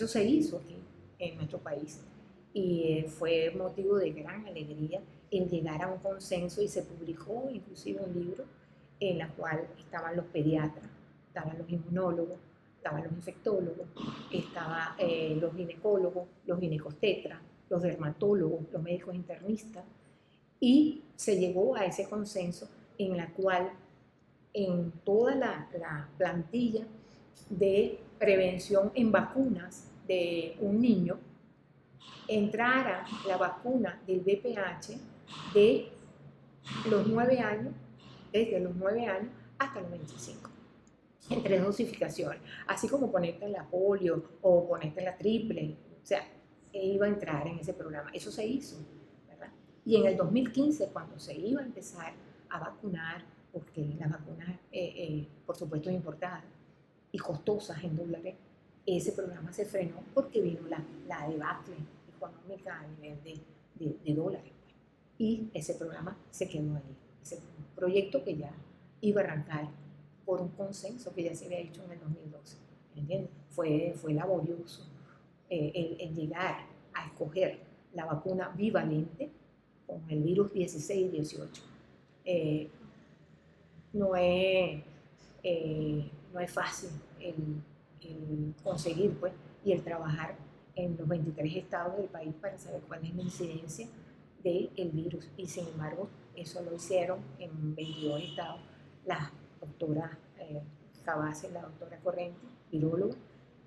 Eso 0.01 0.07
se 0.07 0.23
hizo 0.23 0.57
aquí 0.57 0.77
en 1.19 1.35
nuestro 1.35 1.59
país. 1.59 2.01
Y 2.55 2.85
eh, 2.85 3.03
fue 3.07 3.51
motivo 3.51 3.97
de 3.97 4.09
gran 4.09 4.47
alegría 4.47 4.99
en 5.29 5.47
llegar 5.47 5.83
a 5.83 5.89
un 5.89 5.99
consenso 5.99 6.63
y 6.63 6.67
se 6.67 6.81
publicó 6.81 7.47
inclusive 7.53 8.01
un 8.03 8.19
libro 8.19 8.45
en 8.99 9.19
la 9.19 9.27
cual 9.29 9.67
estaban 9.77 10.15
los 10.15 10.25
pediatras, 10.25 10.87
estaban 11.27 11.55
los 11.59 11.69
inmunólogos, 11.69 12.39
estaban 12.77 13.03
los 13.03 13.11
infectólogos, 13.11 13.85
estaban 14.31 14.95
eh, 14.97 15.37
los 15.39 15.53
ginecólogos, 15.55 16.27
los 16.47 16.59
ginecostetras, 16.59 17.39
los 17.69 17.83
dermatólogos, 17.83 18.61
los 18.73 18.81
médicos 18.81 19.13
internistas, 19.13 19.85
y 20.59 21.03
se 21.15 21.37
llegó 21.39 21.75
a 21.75 21.85
ese 21.85 22.09
consenso 22.09 22.67
en 22.97 23.17
la 23.17 23.31
cual 23.33 23.71
en 24.51 24.91
toda 25.05 25.35
la, 25.35 25.69
la 25.79 26.09
plantilla 26.17 26.87
de 27.51 27.99
prevención 28.17 28.91
en 28.95 29.11
vacunas 29.11 29.90
de 30.07 30.57
un 30.59 30.81
niño 30.81 31.19
entrara 32.27 33.05
la 33.27 33.37
vacuna 33.37 34.01
del 34.05 34.21
VPH 34.21 34.97
de 35.53 35.91
los 36.89 37.07
9 37.07 37.39
años, 37.39 37.73
desde 38.31 38.59
los 38.59 38.75
9 38.75 39.05
años 39.05 39.31
hasta 39.57 39.81
los 39.81 39.91
25 39.91 40.49
en 41.29 41.43
tres 41.43 41.63
dosificaciones, 41.63 42.41
así 42.67 42.87
como 42.87 43.11
ponerte 43.11 43.45
en 43.45 43.53
la 43.53 43.63
polio 43.63 44.23
o 44.41 44.67
ponerte 44.67 44.99
en 44.99 45.05
la 45.05 45.17
triple, 45.17 45.77
o 46.01 46.05
sea, 46.05 46.27
iba 46.73 47.05
a 47.05 47.09
entrar 47.09 47.47
en 47.47 47.59
ese 47.59 47.73
programa. 47.73 48.09
Eso 48.13 48.31
se 48.31 48.45
hizo, 48.45 48.77
¿verdad? 49.27 49.49
Y 49.85 49.95
en 49.97 50.07
el 50.07 50.17
2015, 50.17 50.87
cuando 50.87 51.19
se 51.19 51.35
iba 51.35 51.61
a 51.61 51.65
empezar 51.65 52.13
a 52.49 52.59
vacunar, 52.59 53.23
porque 53.51 53.95
las 53.99 54.09
vacunas, 54.09 54.49
eh, 54.71 54.93
eh, 54.95 55.27
por 55.45 55.55
supuesto, 55.55 55.89
importadas 55.89 56.43
y 57.11 57.17
costosas 57.17 57.83
en 57.83 57.95
dólares, 57.95 58.35
ese 58.85 59.11
programa 59.11 59.51
se 59.53 59.65
frenó 59.65 60.03
porque 60.13 60.41
vino 60.41 60.67
la, 60.67 60.83
la 61.07 61.27
debacle 61.27 61.75
económica 62.15 62.79
a 62.79 62.87
nivel 62.87 63.23
de, 63.23 63.39
de, 64.03 64.13
dólares. 64.13 64.51
Pues. 64.63 64.75
Y 65.17 65.49
ese 65.53 65.75
programa 65.75 66.17
se 66.29 66.47
quedó 66.47 66.75
ahí. 66.75 66.95
Ese 67.21 67.39
proyecto 67.75 68.23
que 68.23 68.37
ya 68.37 68.51
iba 69.01 69.21
a 69.21 69.23
arrancar 69.25 69.69
por 70.25 70.41
un 70.41 70.49
consenso 70.49 71.13
que 71.13 71.23
ya 71.23 71.35
se 71.35 71.45
había 71.45 71.59
hecho 71.59 71.83
en 71.83 71.91
el 71.91 71.99
2012. 71.99 72.57
¿Entiendes? 72.95 73.29
Fue, 73.49 73.93
fue 73.95 74.13
laborioso 74.13 74.87
eh, 75.49 75.97
el, 75.99 76.15
llegar 76.15 76.65
a 76.93 77.05
escoger 77.07 77.59
la 77.93 78.05
vacuna 78.05 78.49
bivalente 78.49 79.29
con 79.85 80.01
el 80.09 80.21
virus 80.23 80.53
16 80.53 81.07
y 81.07 81.09
18. 81.09 81.63
Eh, 82.25 82.69
no, 83.93 84.15
es, 84.15 84.81
eh, 85.43 86.11
no 86.33 86.39
es 86.39 86.51
fácil 86.51 86.89
el, 87.19 87.35
conseguir 88.63 89.11
pues, 89.19 89.33
y 89.63 89.71
el 89.71 89.83
trabajar 89.83 90.35
en 90.75 90.97
los 90.97 91.07
23 91.07 91.55
estados 91.55 91.97
del 91.97 92.07
país 92.07 92.33
para 92.41 92.57
saber 92.57 92.81
cuál 92.87 93.03
es 93.03 93.15
la 93.15 93.21
incidencia 93.21 93.87
del 94.43 94.91
virus. 94.91 95.29
Y 95.37 95.47
sin 95.47 95.67
embargo, 95.67 96.09
eso 96.35 96.61
lo 96.63 96.73
hicieron 96.75 97.19
en 97.39 97.75
22 97.75 98.21
estados 98.23 98.61
las 99.05 99.31
doctora 99.61 100.17
eh, 100.39 100.61
la 101.51 101.61
doctora 101.61 101.97
Corrente, 102.03 102.39
viróloga, 102.71 103.15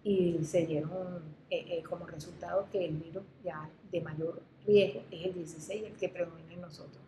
y 0.02 0.38
se 0.44 0.66
dieron 0.66 1.22
eh, 1.50 1.64
eh, 1.68 1.82
como 1.82 2.06
resultado 2.06 2.68
que 2.70 2.84
el 2.84 2.96
virus 2.96 3.24
ya 3.42 3.68
de 3.90 4.00
mayor 4.00 4.40
riesgo 4.66 5.02
es 5.10 5.26
el 5.26 5.34
16, 5.34 5.84
el 5.84 5.92
que 5.94 6.08
predomina 6.08 6.52
en 6.52 6.60
nosotros. 6.60 7.02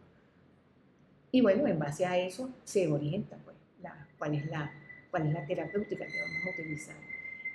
Y 1.31 1.43
bueno, 1.43 1.67
en 1.67 1.79
base 1.79 2.07
a 2.07 2.19
eso 2.19 2.51
se 2.65 2.89
orienta 2.89 3.37
pues, 3.45 3.57
la, 3.83 4.09
cuál, 4.19 4.35
es 4.35 4.47
la, 4.47 4.71
cuál 5.11 5.27
es 5.27 5.35
la 5.35 5.47
terapéutica 5.47 6.07
que 6.07 6.21
vamos 6.21 6.47
a 6.47 6.61
utilizar. 6.61 6.97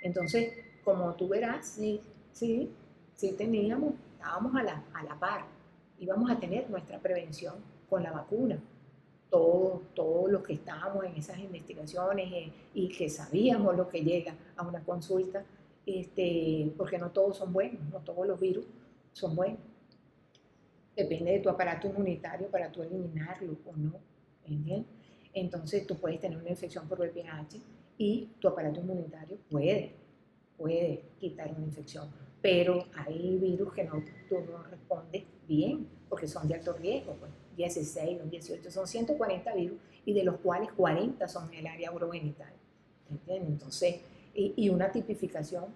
Entonces, 0.02 0.52
como 0.84 1.14
tú 1.14 1.28
verás, 1.28 1.66
sí, 1.66 2.00
sí, 2.32 2.70
sí 3.14 3.32
teníamos, 3.32 3.94
estábamos 4.14 4.54
a 4.56 4.62
la, 4.62 4.84
a 4.92 5.02
la 5.04 5.18
par, 5.18 5.44
íbamos 5.98 6.30
a 6.30 6.38
tener 6.38 6.68
nuestra 6.68 6.98
prevención 6.98 7.54
con 7.88 8.02
la 8.02 8.10
vacuna, 8.10 8.58
todos 9.30 9.80
todo 9.94 10.28
los 10.28 10.42
que 10.42 10.54
estábamos 10.54 11.04
en 11.04 11.16
esas 11.16 11.38
investigaciones 11.38 12.30
eh, 12.32 12.52
y 12.74 12.88
que 12.88 13.08
sabíamos 13.08 13.76
lo 13.76 13.88
que 13.88 14.02
llega 14.02 14.34
a 14.56 14.66
una 14.66 14.84
consulta, 14.84 15.44
este, 15.86 16.72
porque 16.76 16.98
no 16.98 17.10
todos 17.10 17.38
son 17.38 17.52
buenos, 17.52 17.80
no 17.90 18.00
todos 18.00 18.26
los 18.26 18.38
virus 18.38 18.66
son 19.12 19.34
buenos. 19.34 19.60
Depende 20.94 21.32
de 21.32 21.38
tu 21.38 21.48
aparato 21.48 21.88
inmunitario 21.88 22.48
para 22.48 22.70
tú 22.70 22.82
eliminarlo 22.82 23.56
o 23.64 23.76
no. 23.76 23.94
¿entiendes? 24.44 24.86
Entonces 25.32 25.86
tú 25.86 25.96
puedes 25.96 26.20
tener 26.20 26.36
una 26.36 26.50
infección 26.50 26.86
por 26.86 26.98
VPH 27.00 27.56
y 27.98 28.28
tu 28.40 28.48
aparato 28.48 28.80
inmunitario 28.80 29.38
puede, 29.50 29.92
puede 30.56 31.02
quitar 31.18 31.52
una 31.56 31.64
infección. 31.66 32.10
Pero 32.40 32.86
hay 32.94 33.38
virus 33.38 33.72
que 33.72 33.84
no, 33.84 34.02
tú 34.28 34.36
no 34.50 34.62
respondes 34.64 35.24
bien 35.46 35.86
porque 36.08 36.26
son 36.26 36.48
de 36.48 36.54
alto 36.54 36.72
riesgo. 36.72 37.14
Pues 37.14 37.30
16, 37.56 38.18
los 38.18 38.30
18, 38.30 38.70
son 38.70 38.86
140 38.86 39.54
virus 39.54 39.78
y 40.04 40.12
de 40.12 40.24
los 40.24 40.36
cuales 40.36 40.70
40 40.72 41.28
son 41.28 41.52
en 41.52 41.60
el 41.60 41.66
área 41.66 41.92
urogenital. 41.92 42.52
Entonces, 43.26 44.00
y, 44.34 44.68
una 44.70 44.90
tipificación, 44.90 45.66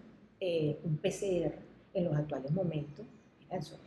eh, 0.40 0.78
un 0.84 0.96
PCR 0.96 1.52
en 1.92 2.04
los 2.04 2.16
actuales 2.16 2.50
momentos, 2.50 3.04
es 3.50 3.78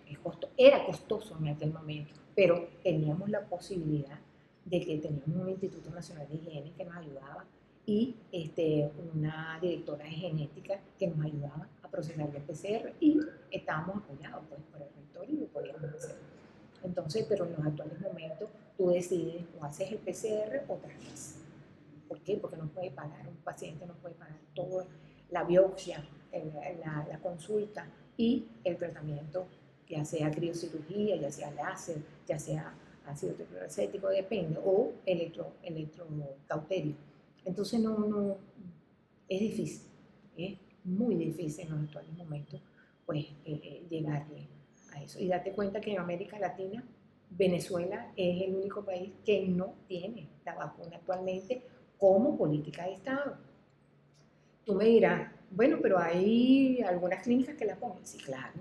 era 0.57 0.85
costoso 0.85 1.37
en 1.39 1.49
aquel 1.49 1.73
momento, 1.73 2.13
pero 2.35 2.69
teníamos 2.83 3.29
la 3.29 3.41
posibilidad 3.41 4.19
de 4.65 4.79
que 4.81 4.97
teníamos 4.97 5.35
un 5.35 5.49
Instituto 5.49 5.89
Nacional 5.89 6.27
de 6.29 6.35
Higiene 6.35 6.71
que 6.77 6.85
nos 6.85 6.95
ayudaba 6.95 7.45
y 7.89 8.15
este, 8.31 8.91
una 9.15 9.57
directora 9.59 10.03
de 10.03 10.11
genética 10.11 10.79
que 10.99 11.07
nos 11.07 11.25
ayudaba 11.25 11.67
a 11.81 11.87
procesar 11.89 12.29
el 12.35 12.43
PCR 12.43 12.93
y 12.99 13.19
estábamos 13.49 14.03
apoyados 14.03 14.43
pues, 14.47 14.61
por 14.71 14.81
el 14.83 14.89
rector 14.95 15.27
y 15.27 15.37
lo 15.37 15.47
podíamos 15.47 15.95
hacer. 15.95 16.15
Entonces, 16.83 17.25
pero 17.27 17.45
en 17.45 17.53
los 17.53 17.65
actuales 17.65 17.99
momentos 17.99 18.47
tú 18.77 18.91
decides 18.91 19.43
o 19.59 19.65
haces 19.65 19.91
el 19.91 19.97
PCR 19.97 20.65
o 20.67 20.75
tratas. 20.75 21.37
¿Por 22.07 22.19
qué? 22.21 22.37
Porque 22.37 22.57
no 22.57 22.67
puede 22.67 22.91
pagar, 22.91 23.27
un 23.27 23.37
paciente 23.37 23.87
no 23.87 23.95
puede 23.95 24.13
pagar 24.13 24.37
toda 24.53 24.85
la 25.31 25.43
biopsia, 25.43 26.07
la, 26.31 27.07
la, 27.09 27.19
consulta 27.19 27.87
y 28.15 28.45
el 28.63 28.77
tratamiento, 28.77 29.47
ya 29.87 30.05
sea 30.05 30.29
criocirugía, 30.29 31.15
ya 31.15 31.31
sea 31.31 31.49
láser, 31.49 31.97
ya 32.27 32.37
sea 32.37 32.71
ácido 33.07 33.33
tetracético, 33.33 34.09
depende, 34.09 34.59
o 34.63 34.91
electro. 35.07 35.53
Entonces, 37.45 37.79
no, 37.79 37.97
no, 37.99 38.37
es 39.27 39.39
difícil, 39.39 39.87
es 40.37 40.57
muy 40.83 41.15
difícil 41.15 41.65
en 41.65 41.71
los 41.71 41.83
actuales 41.83 42.13
momentos, 42.13 42.61
pues, 43.05 43.25
eh, 43.45 43.59
eh, 43.63 43.85
llegarle 43.89 44.47
a 44.93 45.03
eso. 45.03 45.19
Y 45.19 45.27
date 45.27 45.51
cuenta 45.51 45.79
que 45.79 45.91
en 45.91 45.99
América 45.99 46.39
Latina, 46.39 46.83
Venezuela 47.29 48.11
es 48.15 48.41
el 48.41 48.55
único 48.55 48.83
país 48.83 49.11
que 49.23 49.47
no 49.47 49.75
tiene 49.87 50.27
la 50.45 50.55
vacuna 50.55 50.97
actualmente 50.97 51.63
como 51.97 52.37
política 52.37 52.85
de 52.85 52.93
Estado. 52.93 53.37
Tú 54.65 54.73
me 54.73 54.85
dirás, 54.85 55.31
bueno, 55.51 55.77
pero 55.81 55.99
hay 55.99 56.81
algunas 56.81 57.23
clínicas 57.23 57.55
que 57.55 57.65
la 57.65 57.75
ponen. 57.75 58.05
Sí, 58.05 58.17
claro. 58.17 58.59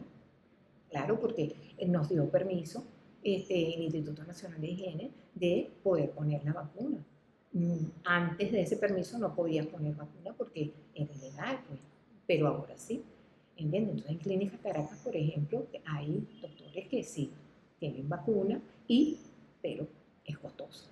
claro, 0.91 1.19
porque 1.21 1.55
nos 1.87 2.09
dio 2.09 2.29
permiso 2.31 2.85
este, 3.23 3.75
el 3.75 3.83
Instituto 3.83 4.25
Nacional 4.25 4.61
de 4.61 4.69
Higiene 4.69 5.11
de 5.35 5.71
poder 5.83 6.11
poner 6.11 6.45
la 6.45 6.53
vacuna. 6.53 7.05
Mm, 7.53 7.87
antes 8.05 8.53
de 8.53 8.61
ese 8.61 8.77
permiso 8.77 9.19
no 9.19 9.35
podían 9.35 9.67
poner 9.67 9.95
vacuna 9.95 10.33
porque 10.37 10.73
era 10.95 11.13
ilegal, 11.15 11.59
pues, 11.69 11.81
pero 12.27 12.49
ahora 12.49 12.77
sí. 12.77 13.03
¿Entiendes? 13.57 13.97
Entonces 13.97 14.13
en 14.13 14.19
Clínica 14.19 14.59
Caracas, 14.59 14.99
por 14.99 15.17
ejemplo, 15.17 15.67
hay 15.85 16.25
doctores 16.41 16.89
que 16.89 17.03
sí 17.03 17.33
tienen 17.79 18.09
vacuna, 18.09 18.61
y, 18.87 19.19
pero 19.61 19.87
es 20.25 20.39
costoso. 20.39 20.87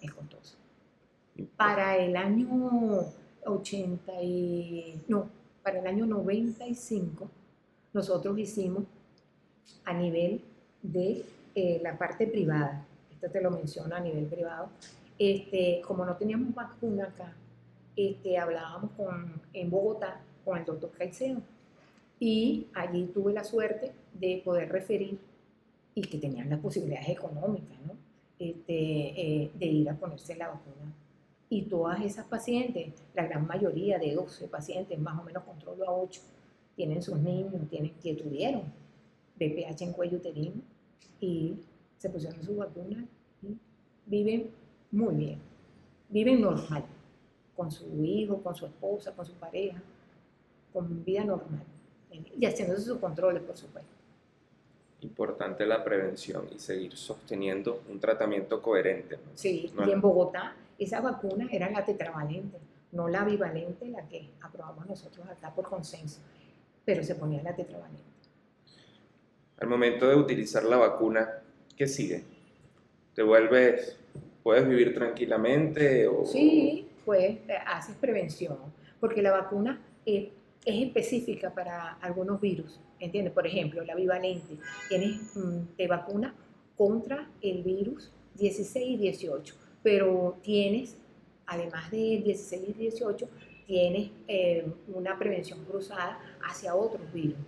Es 0.00 0.12
costoso. 0.12 0.56
Para 1.56 1.96
el 1.96 2.16
año 2.16 3.06
80 3.46 4.22
y, 4.22 5.00
no, 5.08 5.28
para 5.62 5.80
el 5.80 5.86
año 5.86 6.06
95, 6.06 7.30
nosotros 7.92 8.38
hicimos 8.38 8.84
a 9.84 9.94
nivel 9.94 10.42
de 10.82 11.24
eh, 11.54 11.80
la 11.82 11.96
parte 11.96 12.26
privada, 12.26 12.84
esto 13.10 13.30
te 13.30 13.40
lo 13.40 13.50
menciono 13.50 13.94
a 13.94 14.00
nivel 14.00 14.26
privado, 14.26 14.68
este, 15.20 15.82
como 15.86 16.06
no 16.06 16.16
teníamos 16.16 16.54
vacuna 16.54 17.04
acá, 17.04 17.34
este, 17.94 18.38
hablábamos 18.38 18.90
con, 18.92 19.42
en 19.52 19.70
Bogotá 19.70 20.22
con 20.46 20.56
el 20.56 20.64
doctor 20.64 20.90
Caicedo 20.92 21.42
y 22.18 22.68
allí 22.72 23.04
tuve 23.12 23.34
la 23.34 23.44
suerte 23.44 23.92
de 24.14 24.40
poder 24.42 24.72
referir 24.72 25.18
y 25.94 26.00
que 26.00 26.16
tenían 26.16 26.48
las 26.48 26.60
posibilidades 26.60 27.10
económicas, 27.10 27.78
¿no? 27.86 27.92
Este, 28.38 28.72
eh, 28.72 29.50
de 29.54 29.66
ir 29.66 29.90
a 29.90 29.94
ponerse 29.94 30.34
la 30.36 30.48
vacuna. 30.48 30.90
Y 31.50 31.62
todas 31.62 32.00
esas 32.00 32.24
pacientes, 32.24 32.94
la 33.12 33.26
gran 33.26 33.46
mayoría 33.46 33.98
de 33.98 34.14
12 34.14 34.48
pacientes, 34.48 34.98
más 34.98 35.20
o 35.20 35.24
menos 35.24 35.44
controlo 35.44 35.86
a 35.86 35.92
8, 35.92 36.18
tienen 36.76 37.02
sus 37.02 37.18
niños, 37.18 37.52
tienen, 37.68 37.92
que 38.02 38.14
tuvieron 38.14 38.62
BPH 39.38 39.82
en 39.82 39.92
cuello 39.92 40.16
uterino 40.16 40.62
y 41.20 41.56
se 41.98 42.08
pusieron 42.08 42.42
su 42.42 42.56
vacuna 42.56 43.04
y 43.42 43.58
viven 44.06 44.50
muy 44.90 45.14
bien, 45.14 45.38
viven 46.08 46.40
normal, 46.40 46.84
con 47.56 47.70
su 47.70 48.04
hijo, 48.04 48.42
con 48.42 48.54
su 48.54 48.66
esposa, 48.66 49.14
con 49.14 49.26
su 49.26 49.34
pareja, 49.34 49.80
con 50.72 51.04
vida 51.04 51.24
normal 51.24 51.64
y 52.10 52.46
haciéndose 52.46 52.82
sus 52.82 52.98
controles, 52.98 53.42
por 53.42 53.56
supuesto. 53.56 53.90
Importante 55.02 55.64
la 55.64 55.82
prevención 55.82 56.46
y 56.54 56.58
seguir 56.58 56.96
sosteniendo 56.96 57.82
un 57.88 57.98
tratamiento 58.00 58.60
coherente. 58.60 59.18
Sí, 59.34 59.72
y 59.86 59.90
en 59.90 60.00
Bogotá 60.00 60.54
esa 60.78 61.00
vacuna 61.00 61.48
era 61.50 61.70
la 61.70 61.84
tetravalente, 61.84 62.58
no 62.92 63.08
la 63.08 63.24
bivalente, 63.24 63.88
la 63.88 64.06
que 64.08 64.30
aprobamos 64.42 64.86
nosotros 64.86 65.26
acá 65.28 65.54
por 65.54 65.68
consenso, 65.68 66.20
pero 66.84 67.02
se 67.02 67.14
ponía 67.14 67.42
la 67.42 67.54
tetravalente. 67.54 68.02
Al 69.58 69.68
momento 69.68 70.08
de 70.08 70.16
utilizar 70.16 70.64
la 70.64 70.76
vacuna, 70.76 71.28
¿qué 71.76 71.86
sigue? 71.86 72.24
¿Te 73.14 73.22
vuelves, 73.22 73.98
puedes 74.42 74.68
vivir 74.68 74.94
tranquilamente? 74.94 76.06
O... 76.06 76.24
Sí, 76.24 76.88
pues 77.04 77.38
haces 77.66 77.96
prevención, 77.96 78.56
porque 78.98 79.22
la 79.22 79.32
vacuna 79.32 79.80
es 80.04 80.28
específica 80.64 81.52
para 81.54 81.94
algunos 82.00 82.40
virus 82.40 82.80
¿entiendes? 83.00 83.32
Por 83.32 83.46
ejemplo, 83.46 83.82
la 83.82 83.94
bivalente, 83.94 84.58
tienes, 84.88 85.34
mm, 85.34 85.76
te 85.76 85.88
vacuna 85.88 86.34
contra 86.76 87.28
el 87.40 87.62
virus 87.62 88.12
16 88.34 88.86
y 88.86 88.96
18, 88.96 89.54
pero 89.82 90.38
tienes, 90.42 90.96
además 91.46 91.90
de 91.90 92.22
16 92.24 92.68
y 92.68 92.72
18, 92.74 93.28
tienes 93.66 94.10
eh, 94.28 94.66
una 94.94 95.18
prevención 95.18 95.64
cruzada 95.64 96.20
hacia 96.44 96.74
otros 96.74 97.12
virus. 97.12 97.38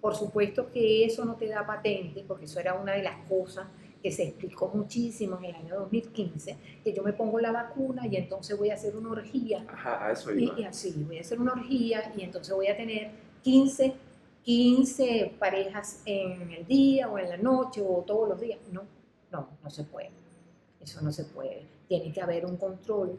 Por 0.00 0.16
supuesto 0.16 0.70
que 0.72 1.04
eso 1.04 1.24
no 1.24 1.36
te 1.36 1.46
da 1.46 1.64
patente, 1.64 2.24
porque 2.26 2.46
eso 2.46 2.58
era 2.58 2.74
una 2.74 2.92
de 2.92 3.02
las 3.02 3.16
cosas 3.28 3.66
que 4.02 4.10
se 4.10 4.24
explicó 4.24 4.70
muchísimo 4.74 5.38
en 5.38 5.44
el 5.44 5.54
año 5.54 5.78
2015, 5.80 6.56
que 6.82 6.92
yo 6.92 7.02
me 7.02 7.12
pongo 7.12 7.38
la 7.38 7.52
vacuna 7.52 8.06
y 8.06 8.16
entonces 8.16 8.58
voy 8.58 8.70
a 8.70 8.74
hacer 8.74 8.96
una 8.96 9.10
orgía. 9.10 9.64
Ajá, 9.68 10.10
eso 10.10 10.32
iba. 10.34 10.58
Y, 10.58 10.62
y 10.62 10.64
así, 10.64 11.04
voy 11.06 11.18
a 11.18 11.20
hacer 11.20 11.40
una 11.40 11.52
orgía 11.52 12.12
y 12.16 12.22
entonces 12.22 12.54
voy 12.54 12.66
a 12.66 12.76
tener 12.76 13.10
15 13.42 13.94
15 14.42 15.36
parejas 15.38 16.02
en 16.04 16.50
el 16.50 16.66
día 16.66 17.08
o 17.08 17.18
en 17.18 17.28
la 17.28 17.36
noche 17.36 17.80
o 17.80 18.02
todos 18.02 18.28
los 18.28 18.40
días. 18.40 18.58
No, 18.72 18.82
no, 19.30 19.48
no 19.62 19.70
se 19.70 19.84
puede. 19.84 20.10
Eso 20.80 21.00
no 21.00 21.12
se 21.12 21.24
puede. 21.24 21.64
Tiene 21.88 22.12
que 22.12 22.20
haber 22.20 22.44
un 22.44 22.56
control. 22.56 23.18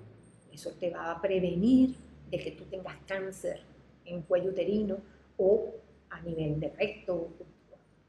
Eso 0.51 0.71
te 0.71 0.89
va 0.89 1.11
a 1.11 1.21
prevenir 1.21 1.95
de 2.29 2.39
que 2.39 2.51
tú 2.51 2.65
tengas 2.65 2.97
cáncer 3.07 3.61
en 4.05 4.21
cuello 4.23 4.49
uterino 4.49 4.97
o 5.37 5.73
a 6.09 6.21
nivel 6.21 6.59
de 6.59 6.69
recto. 6.69 7.29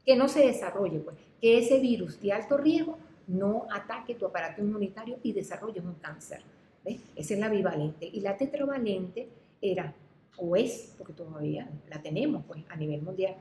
Que 0.05 0.15
no 0.15 0.27
se 0.27 0.45
desarrolle, 0.45 0.99
pues. 0.99 1.15
Que 1.41 1.59
ese 1.59 1.79
virus 1.79 2.19
de 2.21 2.31
alto 2.31 2.57
riesgo 2.57 2.97
no 3.27 3.67
ataque 3.71 4.15
tu 4.15 4.25
aparato 4.25 4.61
inmunitario 4.61 5.17
y 5.23 5.33
desarrolle 5.33 5.79
un 5.79 5.95
cáncer. 5.95 6.41
¿ves? 6.83 7.01
Esa 7.15 7.33
es 7.33 7.39
la 7.39 7.49
bivalente. 7.49 8.09
Y 8.11 8.21
la 8.21 8.37
tetravalente 8.37 9.27
era 9.61 9.93
o 10.37 10.55
es, 10.55 10.93
porque 10.97 11.13
todavía 11.13 11.69
la 11.89 12.01
tenemos 12.01 12.43
pues, 12.45 12.63
a 12.69 12.75
nivel 12.75 13.01
mundial, 13.01 13.35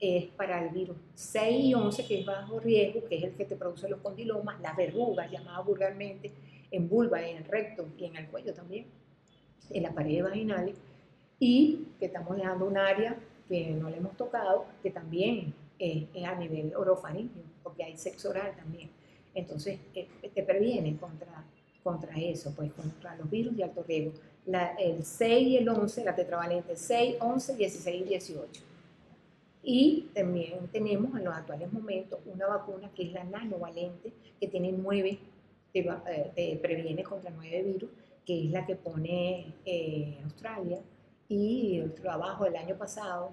es 0.00 0.26
para 0.26 0.64
el 0.64 0.70
virus 0.70 0.96
6 1.14 1.64
y 1.64 1.74
11, 1.74 2.06
que 2.06 2.20
es 2.20 2.26
bajo 2.26 2.60
riesgo, 2.60 3.04
que 3.08 3.16
es 3.16 3.24
el 3.24 3.32
que 3.34 3.44
te 3.44 3.56
produce 3.56 3.88
los 3.88 4.00
condilomas, 4.00 4.60
las 4.60 4.76
verrugas, 4.76 5.30
llamadas 5.30 5.64
vulgarmente, 5.64 6.32
en 6.70 6.88
vulva, 6.88 7.22
en 7.22 7.38
el 7.38 7.44
recto 7.44 7.86
y 7.96 8.04
en 8.04 8.16
el 8.16 8.26
cuello 8.26 8.52
también, 8.52 8.86
en 9.70 9.82
las 9.82 9.92
paredes 9.94 10.24
vaginales, 10.24 10.76
y 11.38 11.86
que 11.98 12.06
estamos 12.06 12.36
dejando 12.36 12.66
un 12.66 12.76
área 12.76 13.16
que 13.48 13.70
no 13.70 13.88
le 13.88 13.98
hemos 13.98 14.16
tocado, 14.16 14.66
que 14.82 14.90
también 14.90 15.54
es, 15.78 16.24
a 16.24 16.34
nivel 16.34 16.74
orofaringio, 16.76 17.42
porque 17.62 17.84
hay 17.84 17.96
sexo 17.96 18.30
oral 18.30 18.54
también. 18.56 18.90
Entonces, 19.34 19.78
eh, 19.94 20.08
te 20.34 20.42
previene 20.42 20.96
contra, 20.96 21.44
contra 21.82 22.14
eso, 22.18 22.52
pues 22.54 22.72
contra 22.72 23.16
los 23.16 23.30
virus 23.30 23.56
de 23.56 23.64
alto 23.64 23.82
riesgo 23.82 24.12
el 24.46 25.04
6 25.04 25.48
y 25.48 25.56
el 25.56 25.68
11, 25.68 26.04
la 26.04 26.14
tetravalente 26.14 26.76
6, 26.76 27.16
11, 27.20 27.56
16 27.56 28.02
y 28.02 28.08
18. 28.08 28.62
Y 29.62 30.10
también 30.14 30.68
tenemos 30.70 31.16
en 31.18 31.24
los 31.24 31.34
actuales 31.34 31.72
momentos 31.72 32.20
una 32.26 32.46
vacuna 32.46 32.90
que 32.94 33.04
es 33.04 33.12
la 33.12 33.24
nanovalente, 33.24 34.12
que 34.38 34.48
tiene 34.48 34.72
9, 34.72 35.18
eh, 35.72 36.32
te, 36.34 36.56
previene 36.56 37.02
contra 37.02 37.30
9 37.30 37.62
virus, 37.62 37.90
que 38.26 38.44
es 38.44 38.50
la 38.50 38.66
que 38.66 38.76
pone 38.76 39.54
eh, 39.64 40.18
Australia. 40.24 40.80
Y 41.26 41.78
el 41.78 41.94
trabajo 41.94 42.44
del 42.44 42.56
año 42.56 42.76
pasado, 42.76 43.32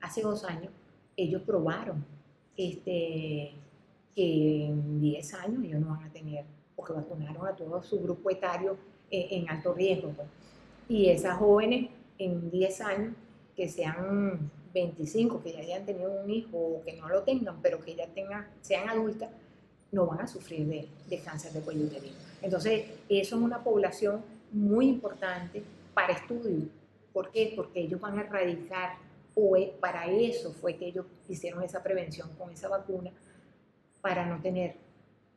hace 0.00 0.22
dos 0.22 0.44
años, 0.44 0.72
ellos 1.16 1.42
probaron 1.42 2.04
este, 2.56 3.52
que 4.14 4.66
en 4.66 5.00
10 5.00 5.34
años 5.34 5.64
ellos 5.64 5.80
no 5.80 5.88
van 5.88 6.04
a 6.04 6.12
tener, 6.12 6.44
porque 6.74 6.92
vacunaron 6.92 7.46
a 7.46 7.54
todo 7.54 7.82
su 7.82 8.00
grupo 8.00 8.30
etario 8.30 8.76
en 9.10 9.48
alto 9.48 9.74
riesgo. 9.74 10.10
Pues. 10.10 10.28
Y 10.88 11.08
esas 11.08 11.38
jóvenes 11.38 11.90
en 12.18 12.50
10 12.50 12.80
años, 12.80 13.14
que 13.56 13.68
sean 13.68 14.50
25, 14.74 15.42
que 15.42 15.52
ya 15.52 15.60
hayan 15.60 15.86
tenido 15.86 16.12
un 16.12 16.30
hijo 16.30 16.56
o 16.58 16.82
que 16.84 16.94
no 16.94 17.08
lo 17.08 17.22
tengan, 17.22 17.60
pero 17.62 17.82
que 17.82 17.94
ya 17.94 18.06
tengan, 18.08 18.46
sean 18.60 18.88
adultas, 18.88 19.30
no 19.92 20.06
van 20.06 20.20
a 20.20 20.26
sufrir 20.26 20.66
de, 20.66 20.88
de 21.08 21.18
cáncer 21.20 21.52
de 21.52 21.60
cuello 21.60 21.84
uterino. 21.84 22.16
Entonces, 22.42 22.84
eso 23.08 23.36
es 23.36 23.42
una 23.42 23.62
población 23.64 24.22
muy 24.52 24.88
importante 24.88 25.62
para 25.94 26.12
estudio. 26.12 26.68
¿Por 27.12 27.30
qué? 27.30 27.54
Porque 27.56 27.80
ellos 27.80 28.00
van 28.00 28.18
a 28.18 28.22
erradicar, 28.22 28.96
o 29.36 29.54
para 29.78 30.10
eso 30.10 30.52
fue 30.52 30.76
que 30.76 30.86
ellos 30.86 31.06
hicieron 31.28 31.62
esa 31.62 31.82
prevención 31.82 32.30
con 32.36 32.50
esa 32.50 32.68
vacuna, 32.68 33.12
para 34.00 34.26
no 34.26 34.40
tener 34.40 34.76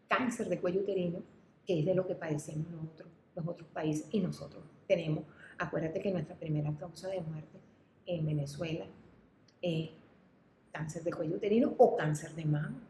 cáncer 0.08 0.48
de 0.48 0.60
cuello 0.60 0.82
uterino, 0.82 1.22
que 1.66 1.80
es 1.80 1.86
de 1.86 1.94
lo 1.94 2.08
que 2.08 2.16
padecemos 2.16 2.70
nosotros 2.72 3.10
los 3.36 3.48
otros 3.48 3.70
países 3.70 4.08
y 4.12 4.20
nosotros 4.20 4.64
tenemos. 4.88 5.24
Acuérdate 5.58 6.02
que 6.02 6.12
nuestra 6.12 6.36
primera 6.36 6.72
causa 6.78 7.10
de 7.10 7.22
muerte 7.22 7.60
en 8.06 8.26
Venezuela 8.26 8.86
es 9.62 9.90
cáncer 10.72 11.04
de 11.04 11.12
cuello 11.12 11.36
uterino 11.36 11.74
o 11.78 11.96
cáncer 11.96 12.34
de 12.34 12.46
mama. 12.46 12.82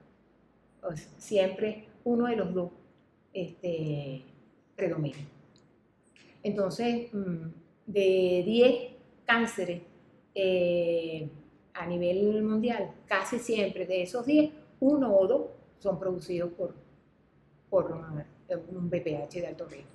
siempre 1.18 1.88
uno 2.06 2.28
de 2.28 2.36
los 2.36 2.54
dos 2.54 2.72
este, 3.34 4.24
predomina. 4.76 5.18
Entonces, 6.42 7.14
mm, 7.14 7.48
de 7.86 8.44
10 8.46 8.94
cánceres 9.26 9.82
eh, 10.36 11.30
a 11.74 11.86
nivel 11.86 12.44
mundial, 12.44 12.92
casi 13.08 13.40
siempre 13.40 13.86
de 13.86 14.04
esos 14.04 14.26
10, 14.26 14.52
uno 14.82 15.16
o 15.16 15.28
dos 15.28 15.48
son 15.80 16.00
producidos 16.00 16.52
por, 16.54 16.74
por 17.70 17.92
un 17.92 18.90
BPH 18.90 19.34
de 19.34 19.48
alto 19.48 19.66
riesgo. 19.68 19.90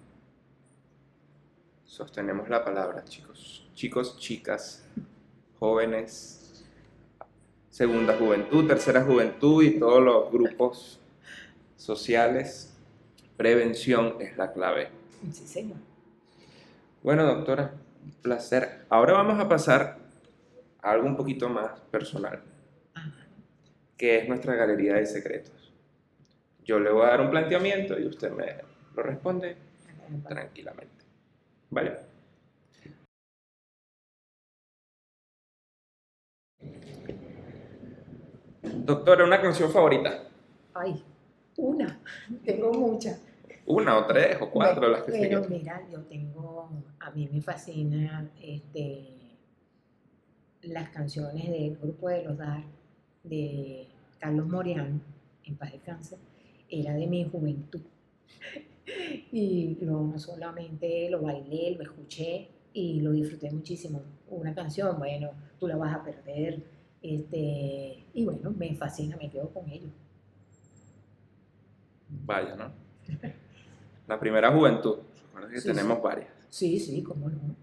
Sostenemos 1.85 2.49
la 2.49 2.64
palabra, 2.64 3.05
chicos. 3.05 3.68
Chicos, 3.74 4.18
chicas, 4.18 4.85
jóvenes, 5.59 6.64
segunda 7.70 8.16
juventud, 8.16 8.66
tercera 8.66 9.05
juventud 9.05 9.62
y 9.62 9.78
todos 9.78 10.03
los 10.03 10.32
grupos 10.32 10.99
sociales. 11.76 12.74
Prevención 13.37 14.16
es 14.20 14.37
la 14.37 14.53
clave. 14.53 14.89
Sí, 15.32 15.47
señor. 15.47 15.78
Bueno, 17.03 17.26
doctora, 17.26 17.74
un 18.05 18.12
placer. 18.22 18.87
Ahora 18.89 19.12
vamos 19.12 19.39
a 19.39 19.49
pasar 19.49 19.99
algo 20.85 21.07
un 21.07 21.16
poquito 21.16 21.49
más 21.49 21.80
personal, 21.91 22.43
que 23.97 24.18
es 24.18 24.28
nuestra 24.28 24.55
galería 24.55 24.95
de 24.95 25.07
secretos. 25.07 25.72
Yo 26.62 26.78
le 26.78 26.91
voy 26.91 27.07
a 27.07 27.11
dar 27.11 27.22
un 27.22 27.30
planteamiento 27.30 27.99
y 27.99 28.07
usted 28.07 28.30
me 28.30 28.57
lo 28.95 29.03
responde 29.03 29.57
tranquilamente. 30.28 31.05
¿Vale? 31.70 31.97
Doctora, 38.62 39.24
una 39.24 39.41
canción 39.41 39.70
favorita. 39.72 40.24
Ay, 40.74 41.03
una, 41.57 41.99
tengo 42.45 42.72
muchas. 42.72 43.20
Una 43.66 43.97
o 43.97 44.07
tres 44.07 44.37
o 44.41 44.51
cuatro, 44.51 44.89
las 44.89 45.05
que 45.05 45.12
Pero 45.12 45.43
mira, 45.49 45.82
yo 45.91 46.01
tengo, 46.03 46.68
a 47.01 47.11
mí 47.12 47.30
me 47.32 47.41
fascina 47.41 48.30
este, 48.43 49.24
las 50.68 50.90
canciones 50.90 51.48
del 51.50 51.76
grupo 51.76 52.08
de 52.08 52.24
los 52.24 52.36
DAR 52.38 52.64
de 53.22 53.86
Carlos 54.18 54.46
Moriano, 54.48 55.00
en 55.44 55.56
paz 55.56 55.72
descanse, 55.72 56.16
era 56.68 56.94
de 56.94 57.06
mi 57.06 57.24
juventud. 57.24 57.80
Y 59.32 59.78
lo, 59.80 60.02
no 60.02 60.18
solamente 60.18 61.08
lo 61.08 61.22
bailé, 61.22 61.70
lo 61.74 61.82
escuché 61.82 62.48
y 62.74 63.00
lo 63.00 63.12
disfruté 63.12 63.50
muchísimo. 63.50 64.02
Una 64.28 64.54
canción, 64.54 64.98
bueno, 64.98 65.30
tú 65.58 65.66
la 65.66 65.76
vas 65.76 65.94
a 65.94 66.04
perder. 66.04 66.62
Este, 67.02 68.04
y 68.12 68.24
bueno, 68.24 68.50
me 68.50 68.74
fascina, 68.74 69.16
me 69.16 69.30
quedo 69.30 69.48
con 69.48 69.66
ello. 69.70 69.88
Vaya, 72.08 72.54
¿no? 72.56 72.70
La 74.06 74.20
primera 74.20 74.52
juventud. 74.52 74.98
Recuerda 75.26 75.48
que 75.50 75.60
Sí, 75.60 75.68
tenemos 75.68 75.96
sí. 75.96 76.02
varias. 76.04 76.28
Sí, 76.50 76.78
sí, 76.78 77.02
cómo 77.02 77.30
no. 77.30 77.56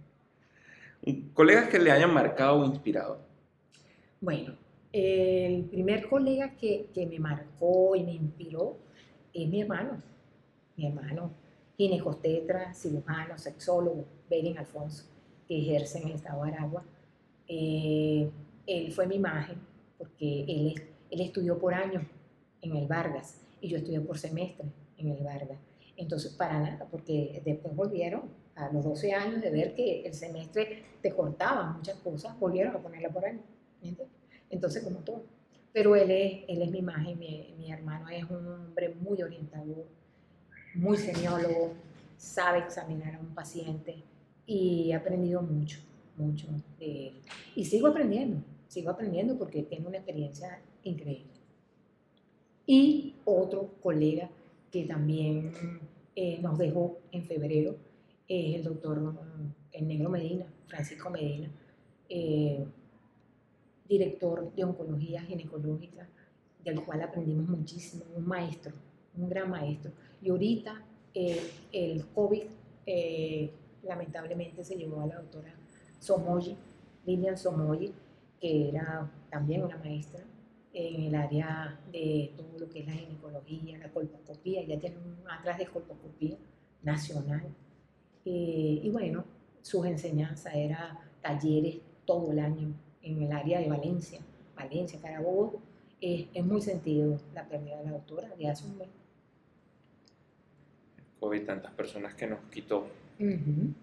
Colegas 1.33 1.69
que 1.69 1.79
le 1.79 1.91
hayan 1.91 2.13
marcado 2.13 2.59
o 2.59 2.65
inspirado. 2.65 3.19
Bueno, 4.19 4.55
el 4.93 5.63
primer 5.65 6.07
colega 6.07 6.55
que, 6.55 6.89
que 6.93 7.07
me 7.07 7.19
marcó 7.19 7.95
y 7.95 8.03
me 8.03 8.13
inspiró 8.13 8.77
es 9.33 9.49
mi 9.49 9.61
hermano. 9.61 10.01
Mi 10.77 10.87
hermano, 10.87 11.31
ginecostetra, 11.75 12.73
cirujano, 12.73 13.37
sexólogo, 13.37 14.05
Beren 14.29 14.57
Alfonso, 14.57 15.05
que 15.47 15.57
ejerce 15.57 15.99
en 15.99 16.09
el 16.09 16.15
estado 16.15 16.43
de 16.43 16.51
Aragua. 16.51 16.83
Eh, 17.47 18.29
él 18.67 18.91
fue 18.91 19.07
mi 19.07 19.15
imagen 19.15 19.57
porque 19.97 20.43
él, 20.47 20.81
él 21.09 21.21
estudió 21.21 21.57
por 21.57 21.73
año 21.73 22.07
en 22.61 22.75
el 22.75 22.87
Vargas 22.87 23.41
y 23.59 23.69
yo 23.69 23.77
estudié 23.77 23.99
por 24.01 24.17
semestre 24.17 24.67
en 24.97 25.09
el 25.09 25.23
Vargas. 25.23 25.57
Entonces, 25.97 26.33
para 26.33 26.59
nada, 26.59 26.87
porque 26.89 27.41
después 27.43 27.75
volvieron 27.75 28.21
a 28.55 28.71
los 28.71 28.83
12 28.83 29.13
años 29.13 29.41
de 29.41 29.49
ver 29.49 29.75
que 29.75 30.01
el 30.01 30.13
semestre 30.13 30.83
te 31.01 31.11
cortaban 31.11 31.77
muchas 31.77 31.97
cosas, 31.99 32.37
volvieron 32.39 32.75
a 32.75 32.79
ponerla 32.79 33.09
por 33.09 33.25
año. 33.25 33.41
¿me 33.81 33.89
entiendes? 33.89 34.15
Entonces, 34.49 34.83
como 34.83 34.99
todo. 34.99 35.23
Pero 35.73 35.95
él 35.95 36.11
es, 36.11 36.43
él 36.47 36.61
es 36.61 36.71
mi 36.71 36.79
imagen, 36.79 37.17
mi, 37.17 37.53
mi 37.57 37.71
hermano 37.71 38.09
es 38.09 38.23
un 38.29 38.45
hombre 38.45 38.93
muy 38.99 39.21
orientador, 39.21 39.85
muy 40.75 40.97
semiólogo, 40.97 41.73
sabe 42.17 42.59
examinar 42.59 43.15
a 43.15 43.19
un 43.19 43.33
paciente 43.33 44.03
y 44.45 44.91
he 44.91 44.93
aprendido 44.93 45.41
mucho, 45.41 45.79
mucho 46.17 46.47
de 46.77 47.07
él. 47.07 47.13
Y 47.55 47.65
sigo 47.65 47.87
aprendiendo, 47.87 48.43
sigo 48.67 48.89
aprendiendo 48.89 49.37
porque 49.37 49.63
tiene 49.63 49.87
una 49.87 49.97
experiencia 49.97 50.59
increíble. 50.83 51.31
Y 52.65 53.15
otro 53.25 53.71
colega 53.81 54.29
que 54.71 54.83
también 54.83 55.51
eh, 56.15 56.39
nos 56.41 56.57
dejó 56.57 56.99
en 57.11 57.23
febrero 57.23 57.75
es 58.31 58.55
el 58.55 58.63
doctor 58.63 58.97
el 59.73 59.87
Negro 59.87 60.09
Medina, 60.09 60.45
Francisco 60.67 61.09
Medina, 61.09 61.49
eh, 62.07 62.65
director 63.87 64.53
de 64.53 64.63
oncología 64.63 65.21
ginecológica, 65.21 66.07
del 66.63 66.81
cual 66.83 67.01
aprendimos 67.01 67.49
muchísimo, 67.49 68.05
un 68.15 68.25
maestro, 68.25 68.73
un 69.17 69.27
gran 69.29 69.49
maestro. 69.49 69.91
Y 70.21 70.29
ahorita 70.29 70.81
eh, 71.13 71.41
el 71.73 72.05
COVID 72.07 72.43
eh, 72.85 73.51
lamentablemente 73.83 74.63
se 74.63 74.75
llevó 74.75 75.01
a 75.01 75.07
la 75.07 75.15
doctora 75.15 75.53
Somoyi, 75.99 76.55
Lilian 77.05 77.37
Somoyi, 77.37 77.93
que 78.39 78.69
era 78.69 79.11
también 79.29 79.63
una 79.63 79.77
maestra 79.77 80.23
en 80.73 81.03
el 81.03 81.15
área 81.15 81.77
de 81.91 82.31
todo 82.37 82.59
lo 82.59 82.69
que 82.69 82.79
es 82.79 82.85
la 82.85 82.93
ginecología, 82.93 83.77
la 83.77 83.91
colposcopía, 83.91 84.63
ya 84.63 84.79
tiene 84.79 84.95
un 84.97 85.29
atlas 85.29 85.57
de 85.57 85.67
colposcopía 85.67 86.37
nacional. 86.81 87.43
Eh, 88.25 88.81
y 88.83 88.89
bueno, 88.89 89.23
sus 89.61 89.85
enseñanzas 89.85 90.53
eran 90.55 90.97
talleres 91.21 91.79
todo 92.05 92.31
el 92.31 92.39
año 92.39 92.73
en 93.01 93.21
el 93.21 93.31
área 93.31 93.59
de 93.59 93.69
Valencia, 93.69 94.19
Valencia, 94.55 94.99
Carabobo. 95.01 95.59
Eh, 96.01 96.27
es 96.33 96.45
muy 96.45 96.61
sentido 96.61 97.19
la 97.33 97.47
pérdida 97.47 97.77
de 97.77 97.85
la 97.85 97.91
doctora 97.91 98.29
de 98.35 98.47
hace 98.47 98.65
un 98.65 98.77
mes. 98.77 98.87
COVID, 101.19 101.45
tantas 101.45 101.71
personas 101.73 102.15
que 102.15 102.27
nos 102.27 102.39
quitó. 102.51 102.87
Un 103.19 103.75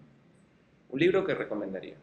libro 0.99 1.25
que 1.25 1.33
recomendaría. 1.33 1.95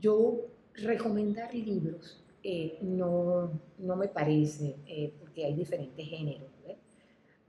Yo 0.00 0.46
recomendar 0.74 1.54
libros 1.54 2.20
eh, 2.42 2.78
no, 2.80 3.50
no 3.78 3.96
me 3.96 4.08
parece, 4.08 4.76
eh, 4.86 5.12
porque 5.20 5.44
hay 5.44 5.54
diferentes 5.54 6.06
géneros. 6.06 6.48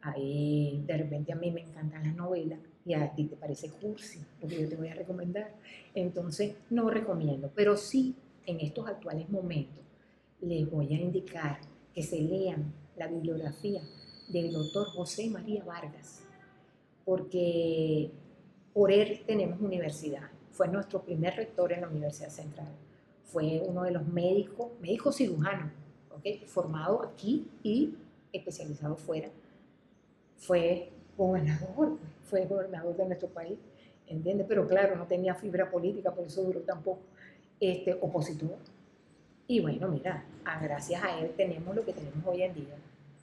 Hay, 0.02 0.84
de 0.86 0.98
repente 0.98 1.32
a 1.32 1.36
mí 1.36 1.52
me 1.52 1.62
encantan 1.62 2.04
las 2.04 2.16
novelas 2.16 2.60
y 2.86 2.94
a 2.94 3.14
ti 3.14 3.26
te 3.26 3.36
parece 3.36 3.70
cursi 3.70 4.20
lo 4.42 4.48
que 4.48 4.62
yo 4.62 4.70
te 4.70 4.76
voy 4.76 4.88
a 4.88 4.96
recomendar. 4.96 5.54
Entonces, 5.94 6.56
no 6.70 6.90
recomiendo, 6.90 7.52
pero 7.56 7.78
sí 7.78 8.16
en 8.46 8.60
estos 8.60 8.88
actuales 8.88 9.30
momentos 9.30 9.84
les 10.42 10.70
voy 10.70 10.94
a 10.94 11.00
indicar 11.00 11.60
que 11.94 12.02
se 12.02 12.20
lean 12.20 12.74
la 12.98 13.08
bibliografía 13.08 13.82
del 14.30 14.52
doctor 14.52 14.88
José 14.88 15.30
María 15.30 15.64
Vargas, 15.64 16.24
porque 17.06 18.12
por 18.74 18.92
él 18.92 19.22
tenemos 19.26 19.60
universidad. 19.62 20.30
Fue 20.52 20.68
nuestro 20.68 21.02
primer 21.02 21.36
rector 21.36 21.72
en 21.72 21.82
la 21.82 21.90
Universidad 21.90 22.30
Central. 22.30 22.70
Fue 23.24 23.62
uno 23.66 23.84
de 23.84 23.92
los 23.92 24.06
médicos, 24.08 24.68
médico 24.82 25.12
cirujano, 25.12 25.72
¿ok? 26.12 26.46
formado 26.48 27.04
aquí 27.04 27.48
y 27.64 27.94
especializado 28.34 28.96
fuera. 28.96 29.30
Fue 30.42 30.90
gobernador, 31.18 31.98
fue 32.30 32.46
gobernador 32.46 32.96
de 32.98 33.06
nuestro 33.06 33.30
país, 33.30 33.58
¿entiendes? 34.08 34.46
Pero 34.50 34.68
claro, 34.68 34.96
no 34.96 35.06
tenía 35.06 35.36
fibra 35.36 35.70
política, 35.70 36.12
por 36.14 36.26
eso 36.26 36.42
duró 36.44 36.62
tampoco, 36.62 37.00
este, 37.60 37.94
opositor. 37.94 38.58
Y 39.48 39.60
bueno, 39.60 39.88
mira, 39.88 40.26
a- 40.46 40.60
gracias 40.60 41.04
a 41.04 41.20
él 41.20 41.32
tenemos 41.38 41.76
lo 41.76 41.86
que 41.86 41.94
tenemos 41.94 42.26
hoy 42.26 42.42
en 42.42 42.54
día, 42.56 42.76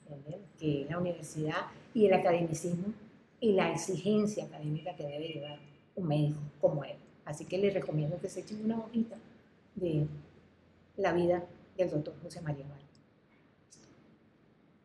¿entiendes? 0.09 0.47
Que 0.59 0.81
es 0.83 0.89
la 0.89 0.97
universidad 0.97 1.67
y 1.93 2.05
el 2.05 2.13
academicismo 2.13 2.93
y 3.41 3.51
la 3.53 3.71
exigencia 3.71 4.45
académica 4.45 4.95
que 4.95 5.03
debe 5.03 5.27
llevar 5.27 5.59
un 5.95 6.07
médico 6.07 6.39
como 6.61 6.83
él. 6.83 6.95
Así 7.25 7.45
que 7.45 7.57
les 7.57 7.73
recomiendo 7.73 8.17
que 8.19 8.29
se 8.29 8.39
echen 8.41 8.63
una 8.63 8.79
hojita 8.79 9.15
de 9.75 10.07
la 10.97 11.13
vida 11.13 11.43
del 11.77 11.89
doctor 11.89 12.13
José 12.23 12.41
María 12.41 12.65
Vargas. 12.67 12.85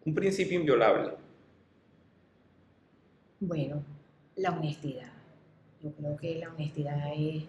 Un 0.04 0.14
principio 0.14 0.58
inviolable. 0.60 1.12
Bueno, 3.40 3.82
la 4.36 4.56
honestidad. 4.56 5.12
Yo 5.82 5.92
creo 5.92 6.16
que 6.16 6.38
la 6.38 6.50
honestidad 6.50 7.12
es, 7.14 7.42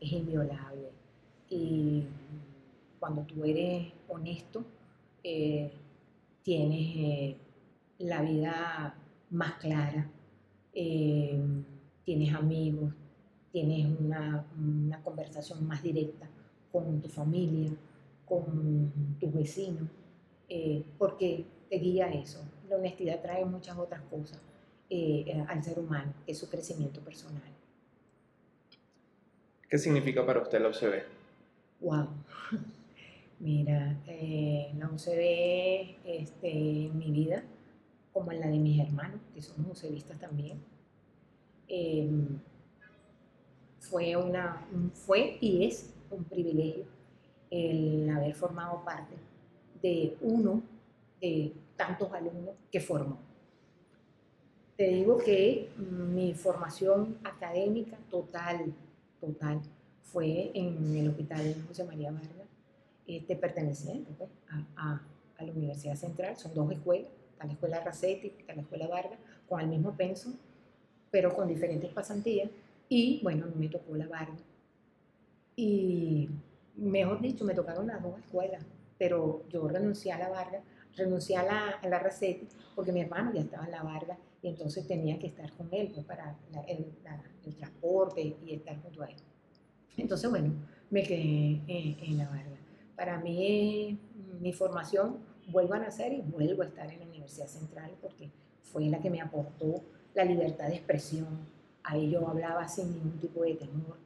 es 0.00 0.12
inviolable. 0.12 0.90
Y 1.50 2.04
cuando 3.00 3.22
tú 3.22 3.44
eres 3.44 3.92
honesto, 4.08 4.64
eh, 5.24 5.72
tienes 6.42 6.96
eh, 6.96 7.36
la 7.98 8.22
vida 8.22 8.94
más 9.30 9.54
clara, 9.54 10.08
eh, 10.72 11.40
tienes 12.04 12.32
amigos, 12.34 12.94
tienes 13.50 13.86
una, 14.00 14.46
una 14.56 15.02
conversación 15.02 15.66
más 15.66 15.82
directa 15.82 16.28
con 16.70 17.00
tu 17.00 17.08
familia, 17.08 17.72
con 18.24 19.16
tus 19.18 19.32
vecinos, 19.32 19.88
porque 20.98 21.44
te 21.68 21.76
guía 21.78 22.06
eso. 22.12 22.40
La 22.68 22.76
honestidad 22.76 23.20
trae 23.20 23.44
muchas 23.44 23.76
otras 23.76 24.02
cosas 24.02 24.40
eh, 24.94 25.24
eh, 25.26 25.44
al 25.48 25.64
ser 25.64 25.78
humano, 25.78 26.12
es 26.26 26.36
su 26.38 26.50
crecimiento 26.50 27.00
personal. 27.00 27.50
¿Qué 29.68 29.78
significa 29.78 30.24
para 30.26 30.42
usted 30.42 30.60
la 30.60 30.68
UCB? 30.68 31.02
Wow. 31.80 32.08
Mira, 33.40 33.96
eh, 34.06 34.70
la 34.78 34.88
UCB 34.90 35.96
este, 36.04 36.50
en 36.86 36.98
mi 36.98 37.10
vida, 37.10 37.42
como 38.12 38.32
en 38.32 38.40
la 38.40 38.48
de 38.48 38.58
mis 38.58 38.78
hermanos, 38.80 39.18
que 39.34 39.40
somos 39.40 39.82
UCBistas 39.82 40.18
también, 40.20 40.58
eh, 41.68 42.10
fue, 43.80 44.14
una, 44.16 44.66
un- 44.72 44.90
fue 44.92 45.38
y 45.40 45.64
es 45.64 45.94
un 46.10 46.24
privilegio 46.24 46.84
el 47.50 48.08
haber 48.10 48.34
formado 48.34 48.84
parte 48.84 49.14
de 49.82 50.16
uno 50.20 50.62
de 51.20 51.52
tantos 51.76 52.12
alumnos 52.12 52.54
que 52.70 52.80
formó. 52.80 53.18
Te 54.76 54.88
digo 54.88 55.18
que 55.18 55.68
mi 55.76 56.32
formación 56.32 57.18
académica 57.24 57.98
total, 58.10 58.72
total, 59.20 59.60
fue 60.02 60.50
en 60.54 60.96
el 60.96 61.08
hospital 61.10 61.54
José 61.68 61.84
María 61.84 62.10
Vargas, 62.10 62.48
este, 63.06 63.36
perteneciente 63.36 64.12
pues, 64.16 64.30
a, 64.76 64.92
a, 65.38 65.44
la 65.44 65.52
Universidad 65.52 65.96
Central. 65.96 66.36
Son 66.36 66.54
dos 66.54 66.70
escuelas, 66.72 67.10
está 67.32 67.46
la 67.46 67.52
escuela 67.52 67.84
Racetti, 67.84 68.32
está 68.38 68.54
la 68.54 68.62
escuela 68.62 68.86
Vargas, 68.88 69.18
con 69.48 69.60
el 69.60 69.66
mismo 69.66 69.94
pensum, 69.94 70.34
pero 71.10 71.34
con 71.34 71.48
diferentes 71.48 71.92
pasantías. 71.92 72.48
Y 72.88 73.20
bueno, 73.22 73.46
me 73.54 73.68
tocó 73.68 73.94
la 73.94 74.06
Vargas. 74.06 74.40
Y 75.54 76.30
mejor 76.76 77.20
dicho, 77.20 77.44
me 77.44 77.54
tocaron 77.54 77.88
las 77.88 78.02
dos 78.02 78.18
escuelas, 78.18 78.64
pero 78.98 79.42
yo 79.50 79.68
renuncié 79.68 80.12
a 80.12 80.18
la 80.18 80.30
Vargas, 80.30 80.62
renuncié 80.96 81.36
a 81.36 81.42
la, 81.42 81.70
a 81.70 81.88
la 81.88 81.98
Racetti, 81.98 82.48
porque 82.74 82.92
mi 82.92 83.00
hermano 83.00 83.32
ya 83.34 83.40
estaba 83.42 83.66
en 83.66 83.72
la 83.72 83.82
Vargas 83.82 84.18
y 84.42 84.48
entonces 84.48 84.86
tenía 84.86 85.18
que 85.18 85.28
estar 85.28 85.52
con 85.52 85.68
él 85.72 85.90
pues, 85.94 86.04
para 86.04 86.36
el, 86.66 86.86
el, 87.46 87.54
transporte 87.54 88.36
y 88.44 88.54
estar 88.54 88.80
junto 88.82 89.02
a 89.02 89.06
él. 89.06 89.16
Entonces, 89.96 90.28
bueno, 90.28 90.52
me 90.90 91.02
quedé 91.04 91.60
en, 91.68 92.18
la 92.18 92.28
Vargas. 92.28 92.58
Para 92.96 93.18
mí, 93.18 93.98
mi 94.40 94.52
formación, 94.52 95.18
vuelvo 95.48 95.74
a 95.74 95.78
nacer 95.78 96.12
y 96.12 96.20
vuelvo 96.22 96.62
a 96.62 96.66
estar 96.66 96.90
en 96.90 97.00
la 97.00 97.06
Universidad 97.06 97.46
Central 97.46 97.92
porque 98.00 98.30
fue 98.62 98.86
la 98.86 99.00
que 99.00 99.10
me 99.10 99.20
aportó 99.20 99.82
la 100.14 100.24
libertad 100.24 100.68
de 100.68 100.74
expresión. 100.74 101.28
Ahí 101.84 102.10
yo 102.10 102.28
hablaba 102.28 102.68
sin 102.68 102.92
ningún 102.92 103.18
tipo 103.20 103.42
de 103.42 103.54
temor. 103.54 103.96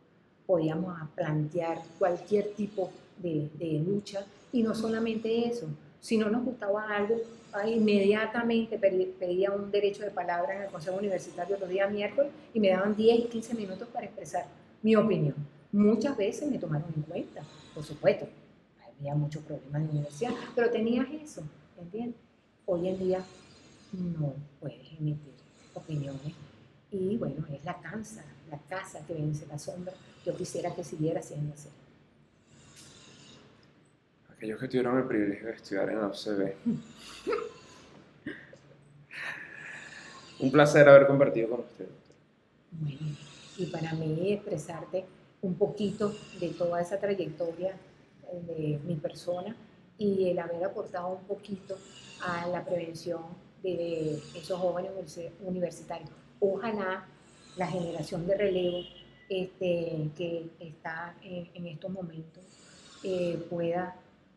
Podíamos 0.46 0.94
plantear 1.14 1.82
cualquier 1.98 2.54
tipo 2.54 2.90
de, 3.18 3.50
de 3.58 3.78
lucha 3.80 4.24
y 4.52 4.62
no 4.62 4.74
solamente 4.74 5.48
eso, 5.48 5.66
si 6.00 6.16
no 6.16 6.30
nos 6.30 6.44
gustaba 6.44 6.88
algo, 6.94 7.16
inmediatamente 7.64 8.78
pedía 8.78 9.50
un 9.50 9.70
derecho 9.70 10.02
de 10.02 10.10
palabra 10.10 10.56
en 10.56 10.62
el 10.62 10.68
Consejo 10.68 10.98
Universitario 10.98 11.56
los 11.58 11.68
días 11.68 11.90
miércoles 11.90 12.30
y 12.52 12.60
me 12.60 12.68
daban 12.68 12.94
10 12.94 13.18
y 13.20 13.22
15 13.24 13.54
minutos 13.54 13.88
para 13.88 14.06
expresar 14.06 14.46
mi 14.82 14.94
opinión. 14.94 15.34
Muchas 15.72 16.16
veces 16.16 16.50
me 16.50 16.58
tomaron 16.58 16.92
en 16.94 17.02
cuenta, 17.02 17.42
por 17.74 17.82
supuesto. 17.84 18.28
Había 18.98 19.14
muchos 19.14 19.42
problemas 19.42 19.80
en 19.80 19.86
la 19.86 19.92
universidad, 19.92 20.32
pero 20.54 20.70
tenías 20.70 21.06
eso, 21.22 21.42
¿entiendes? 21.78 22.20
Hoy 22.66 22.88
en 22.88 22.98
día 22.98 23.24
no 23.92 24.34
puedes 24.60 24.92
emitir 24.98 25.34
opiniones 25.74 26.34
y 26.90 27.16
bueno, 27.16 27.44
es 27.52 27.64
la 27.64 27.80
casa, 27.80 28.24
la 28.50 28.58
casa 28.58 29.00
que 29.06 29.14
vence 29.14 29.46
la 29.46 29.58
sombra. 29.58 29.92
Yo 30.24 30.36
quisiera 30.36 30.74
que 30.74 30.84
siguiera 30.84 31.22
siendo 31.22 31.54
así. 31.54 31.68
Aquellos 34.36 34.60
que 34.60 34.68
tuvieron 34.68 34.98
el 34.98 35.04
privilegio 35.04 35.46
de 35.46 35.54
estudiar 35.54 35.88
en 35.88 36.00
la 36.00 36.08
UCB. 36.08 36.52
Un 40.40 40.52
placer 40.52 40.86
haber 40.88 41.06
compartido 41.06 41.48
con 41.48 41.60
usted. 41.60 41.86
Bueno, 42.72 43.16
y 43.56 43.66
para 43.66 43.94
mí 43.94 44.32
expresarte 44.32 45.06
un 45.40 45.54
poquito 45.54 46.14
de 46.38 46.50
toda 46.50 46.82
esa 46.82 46.98
trayectoria 46.98 47.76
eh, 48.30 48.42
de 48.46 48.80
mi 48.84 48.96
persona 48.96 49.56
y 49.96 50.28
el 50.28 50.38
haber 50.38 50.64
aportado 50.64 51.08
un 51.08 51.24
poquito 51.24 51.78
a 52.20 52.46
la 52.48 52.62
prevención 52.62 53.22
de 53.62 54.18
esos 54.34 54.60
jóvenes 54.60 54.92
universitarios. 55.40 56.10
Ojalá 56.40 57.06
la 57.56 57.66
generación 57.66 58.26
de 58.26 58.36
relevo 58.36 58.80
este, 59.28 60.10
que 60.16 60.50
está 60.60 61.16
en, 61.22 61.66
estos 61.66 61.90
momentos 61.90 62.44
eh, 63.02 63.44
pueda 63.48 63.96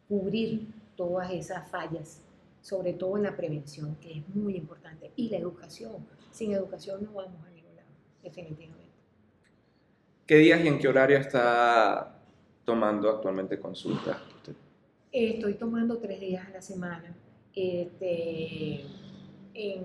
cubrir 0.09 0.67
todas 0.97 1.31
esas 1.31 1.69
fallas, 1.69 2.21
sobre 2.61 2.93
todo 2.93 3.15
en 3.15 3.23
la 3.23 3.37
prevención, 3.37 3.95
que 4.01 4.17
es 4.17 4.35
muy 4.35 4.57
importante, 4.57 5.11
y 5.15 5.29
la 5.29 5.37
educación. 5.37 6.05
Sin 6.31 6.51
educación 6.51 7.03
no 7.05 7.13
vamos 7.13 7.45
a 7.45 7.51
ningún 7.51 7.75
lado, 7.75 7.87
definitivamente. 8.23 8.89
¿Qué 10.25 10.35
días 10.35 10.63
y 10.65 10.67
en 10.67 10.79
qué 10.79 10.87
horario 10.87 11.17
está 11.17 12.19
tomando 12.65 13.09
actualmente 13.09 13.59
consulta 13.59 14.21
Estoy 15.11 15.55
tomando 15.55 15.97
tres 15.97 16.19
días 16.19 16.45
a 16.47 16.51
la 16.51 16.61
semana 16.61 17.15
este, 17.55 18.81
en 19.55 19.83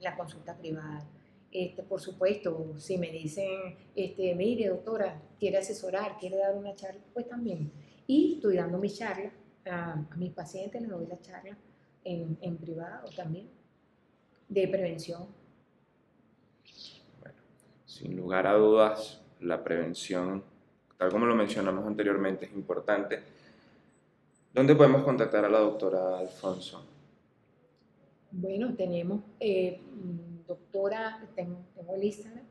la 0.00 0.16
consulta 0.16 0.56
privada. 0.56 1.04
Este, 1.52 1.84
por 1.84 2.00
supuesto, 2.00 2.74
si 2.76 2.98
me 2.98 3.12
dicen, 3.12 3.76
este, 3.94 4.34
mire 4.34 4.68
doctora, 4.68 5.22
quiere 5.38 5.58
asesorar, 5.58 6.18
quiere 6.18 6.38
dar 6.38 6.56
una 6.56 6.74
charla, 6.74 7.00
pues 7.14 7.28
también. 7.28 7.70
Y 8.08 8.34
estoy 8.34 8.56
dando 8.56 8.78
mi 8.78 8.90
charla 8.90 9.30
a, 9.70 9.92
a 9.92 10.16
mis 10.16 10.32
pacientes, 10.32 10.80
les 10.80 10.90
doy 10.90 11.06
la 11.06 11.20
charla 11.20 11.56
en, 12.04 12.38
en 12.40 12.56
privado 12.56 13.08
también, 13.16 13.48
de 14.48 14.68
prevención. 14.68 15.26
Bueno, 17.20 17.38
sin 17.84 18.16
lugar 18.16 18.46
a 18.46 18.54
dudas, 18.54 19.20
la 19.40 19.62
prevención, 19.62 20.42
tal 20.96 21.10
como 21.10 21.26
lo 21.26 21.34
mencionamos 21.34 21.86
anteriormente, 21.86 22.46
es 22.46 22.52
importante. 22.52 23.22
¿Dónde 24.54 24.74
podemos 24.74 25.02
contactar 25.02 25.44
a 25.44 25.50
la 25.50 25.58
doctora 25.58 26.18
Alfonso? 26.18 26.82
Bueno, 28.30 28.74
tenemos, 28.74 29.20
eh, 29.40 29.80
doctora, 30.46 31.26
tengo, 31.34 31.58
tengo, 31.74 31.94
el 31.94 32.04
Instagram, 32.04 32.44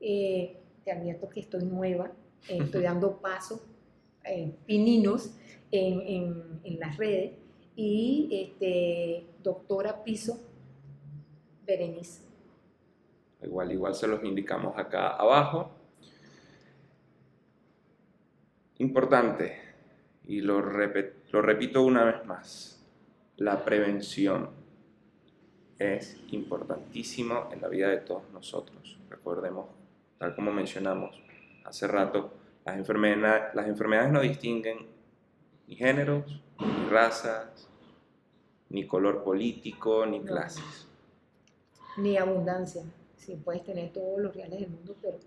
eh, 0.00 0.60
te 0.84 0.92
advierto 0.92 1.28
que 1.28 1.40
estoy 1.40 1.64
nueva, 1.64 2.10
eh, 2.48 2.58
estoy 2.62 2.82
dando 2.82 3.18
pasos 3.18 3.60
pininos 4.66 5.34
en, 5.72 6.00
en, 6.02 6.60
en, 6.62 6.78
las 6.78 6.96
redes, 6.96 7.32
y 7.74 8.28
este, 8.30 9.26
doctora 9.42 10.04
Piso 10.04 10.38
Berenice. 11.66 12.22
Igual, 13.42 13.72
igual 13.72 13.94
se 13.94 14.06
los 14.06 14.22
indicamos 14.22 14.78
acá 14.78 15.16
abajo. 15.16 15.70
Importante, 18.78 19.58
y 20.26 20.40
lo, 20.40 20.60
lo 20.60 21.42
repito 21.42 21.82
una 21.82 22.04
vez 22.04 22.24
más, 22.26 22.84
la 23.36 23.64
prevención 23.64 24.50
es 25.78 26.20
importantísimo 26.30 27.48
en 27.52 27.60
la 27.60 27.68
vida 27.68 27.88
de 27.88 27.98
todos 27.98 28.22
nosotros. 28.32 28.98
Recordemos, 29.08 29.66
tal 30.18 30.34
como 30.34 30.52
mencionamos 30.52 31.20
hace 31.64 31.86
rato, 31.88 32.32
las, 32.64 32.76
enfermedades, 32.76 33.54
las 33.54 33.66
enfermedades 33.66 34.12
no 34.12 34.20
distinguen 34.20 34.86
ni 35.72 35.76
géneros, 35.76 36.42
ni 36.60 36.88
razas, 36.90 37.66
ni 38.68 38.86
color 38.86 39.24
político, 39.24 40.04
ni 40.04 40.20
clases. 40.20 40.86
Ni 41.96 42.18
abundancia. 42.18 42.82
Si 43.16 43.36
puedes 43.36 43.64
tener 43.64 43.90
todos 43.90 44.20
los 44.20 44.34
reales 44.34 44.60
del 44.60 44.68
mundo, 44.68 44.94
pero 45.00 45.18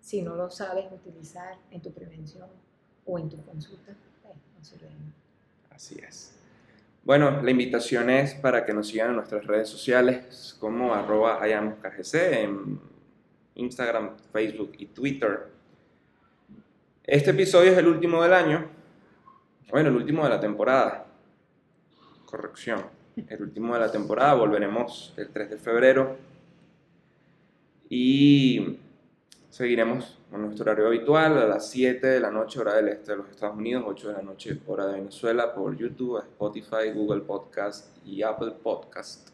si 0.00 0.22
no 0.22 0.34
lo 0.34 0.50
sabes 0.50 0.86
utilizar 0.90 1.56
en 1.70 1.82
tu 1.82 1.92
prevención, 1.92 2.48
o 3.04 3.18
en 3.18 3.28
tu 3.28 3.36
consulta, 3.44 3.92
Así 5.70 5.98
es. 6.06 6.38
Bueno, 7.02 7.42
la 7.42 7.50
invitación 7.50 8.08
es 8.08 8.34
para 8.34 8.64
que 8.64 8.72
nos 8.72 8.86
sigan 8.86 9.10
en 9.10 9.16
nuestras 9.16 9.44
redes 9.44 9.68
sociales 9.68 10.56
como 10.60 10.94
arroba 10.94 11.40
en 11.44 12.78
Instagram, 13.56 14.16
Facebook 14.32 14.72
y 14.78 14.86
Twitter. 14.86 15.48
Este 17.02 17.30
episodio 17.30 17.72
es 17.72 17.78
el 17.78 17.88
último 17.88 18.22
del 18.22 18.32
año, 18.32 18.81
bueno, 19.72 19.88
el 19.88 19.96
último 19.96 20.22
de 20.24 20.28
la 20.28 20.38
temporada. 20.38 21.06
Corrección, 22.26 22.84
el 23.26 23.42
último 23.42 23.72
de 23.72 23.80
la 23.80 23.90
temporada, 23.90 24.34
volveremos 24.34 25.14
el 25.16 25.30
3 25.30 25.48
de 25.48 25.56
febrero 25.56 26.18
y 27.88 28.78
seguiremos 29.48 30.18
con 30.30 30.42
nuestro 30.42 30.64
horario 30.64 30.88
habitual 30.88 31.38
a 31.38 31.46
las 31.46 31.70
7 31.70 32.06
de 32.06 32.20
la 32.20 32.30
noche, 32.30 32.60
hora 32.60 32.74
del 32.74 32.88
este 32.88 33.12
de 33.12 33.16
los 33.16 33.30
Estados 33.30 33.56
Unidos, 33.56 33.84
8 33.86 34.08
de 34.08 34.14
la 34.14 34.22
noche, 34.22 34.60
hora 34.66 34.86
de 34.86 34.92
Venezuela, 34.92 35.54
por 35.54 35.74
YouTube, 35.74 36.18
Spotify, 36.18 36.90
Google 36.94 37.22
Podcast 37.22 37.96
y 38.06 38.22
Apple 38.22 38.52
Podcast. 38.62 39.30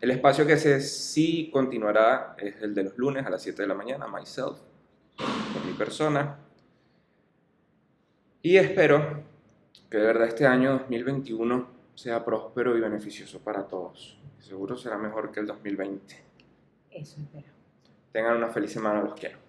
El 0.00 0.10
espacio 0.10 0.46
que 0.46 0.56
se 0.56 0.80
sí 0.80 1.50
continuará 1.52 2.34
es 2.38 2.62
el 2.62 2.74
de 2.74 2.84
los 2.84 2.96
lunes 2.96 3.26
a 3.26 3.30
las 3.30 3.42
7 3.42 3.60
de 3.60 3.68
la 3.68 3.74
mañana, 3.74 4.08
myself, 4.08 4.56
por 5.18 5.66
mi 5.66 5.74
persona. 5.74 6.38
Y 8.40 8.56
espero 8.56 9.29
que 9.90 9.98
de 9.98 10.06
verdad 10.06 10.28
este 10.28 10.46
año 10.46 10.78
2021 10.78 11.66
sea 11.96 12.24
próspero 12.24 12.76
y 12.76 12.80
beneficioso 12.80 13.40
para 13.40 13.66
todos. 13.66 14.16
Seguro 14.38 14.76
será 14.76 14.96
mejor 14.96 15.32
que 15.32 15.40
el 15.40 15.46
2020. 15.46 16.16
Eso 16.92 17.20
espero. 17.20 17.48
Tengan 18.12 18.36
una 18.36 18.48
feliz 18.48 18.72
semana, 18.72 19.02
los 19.02 19.18
quiero. 19.18 19.39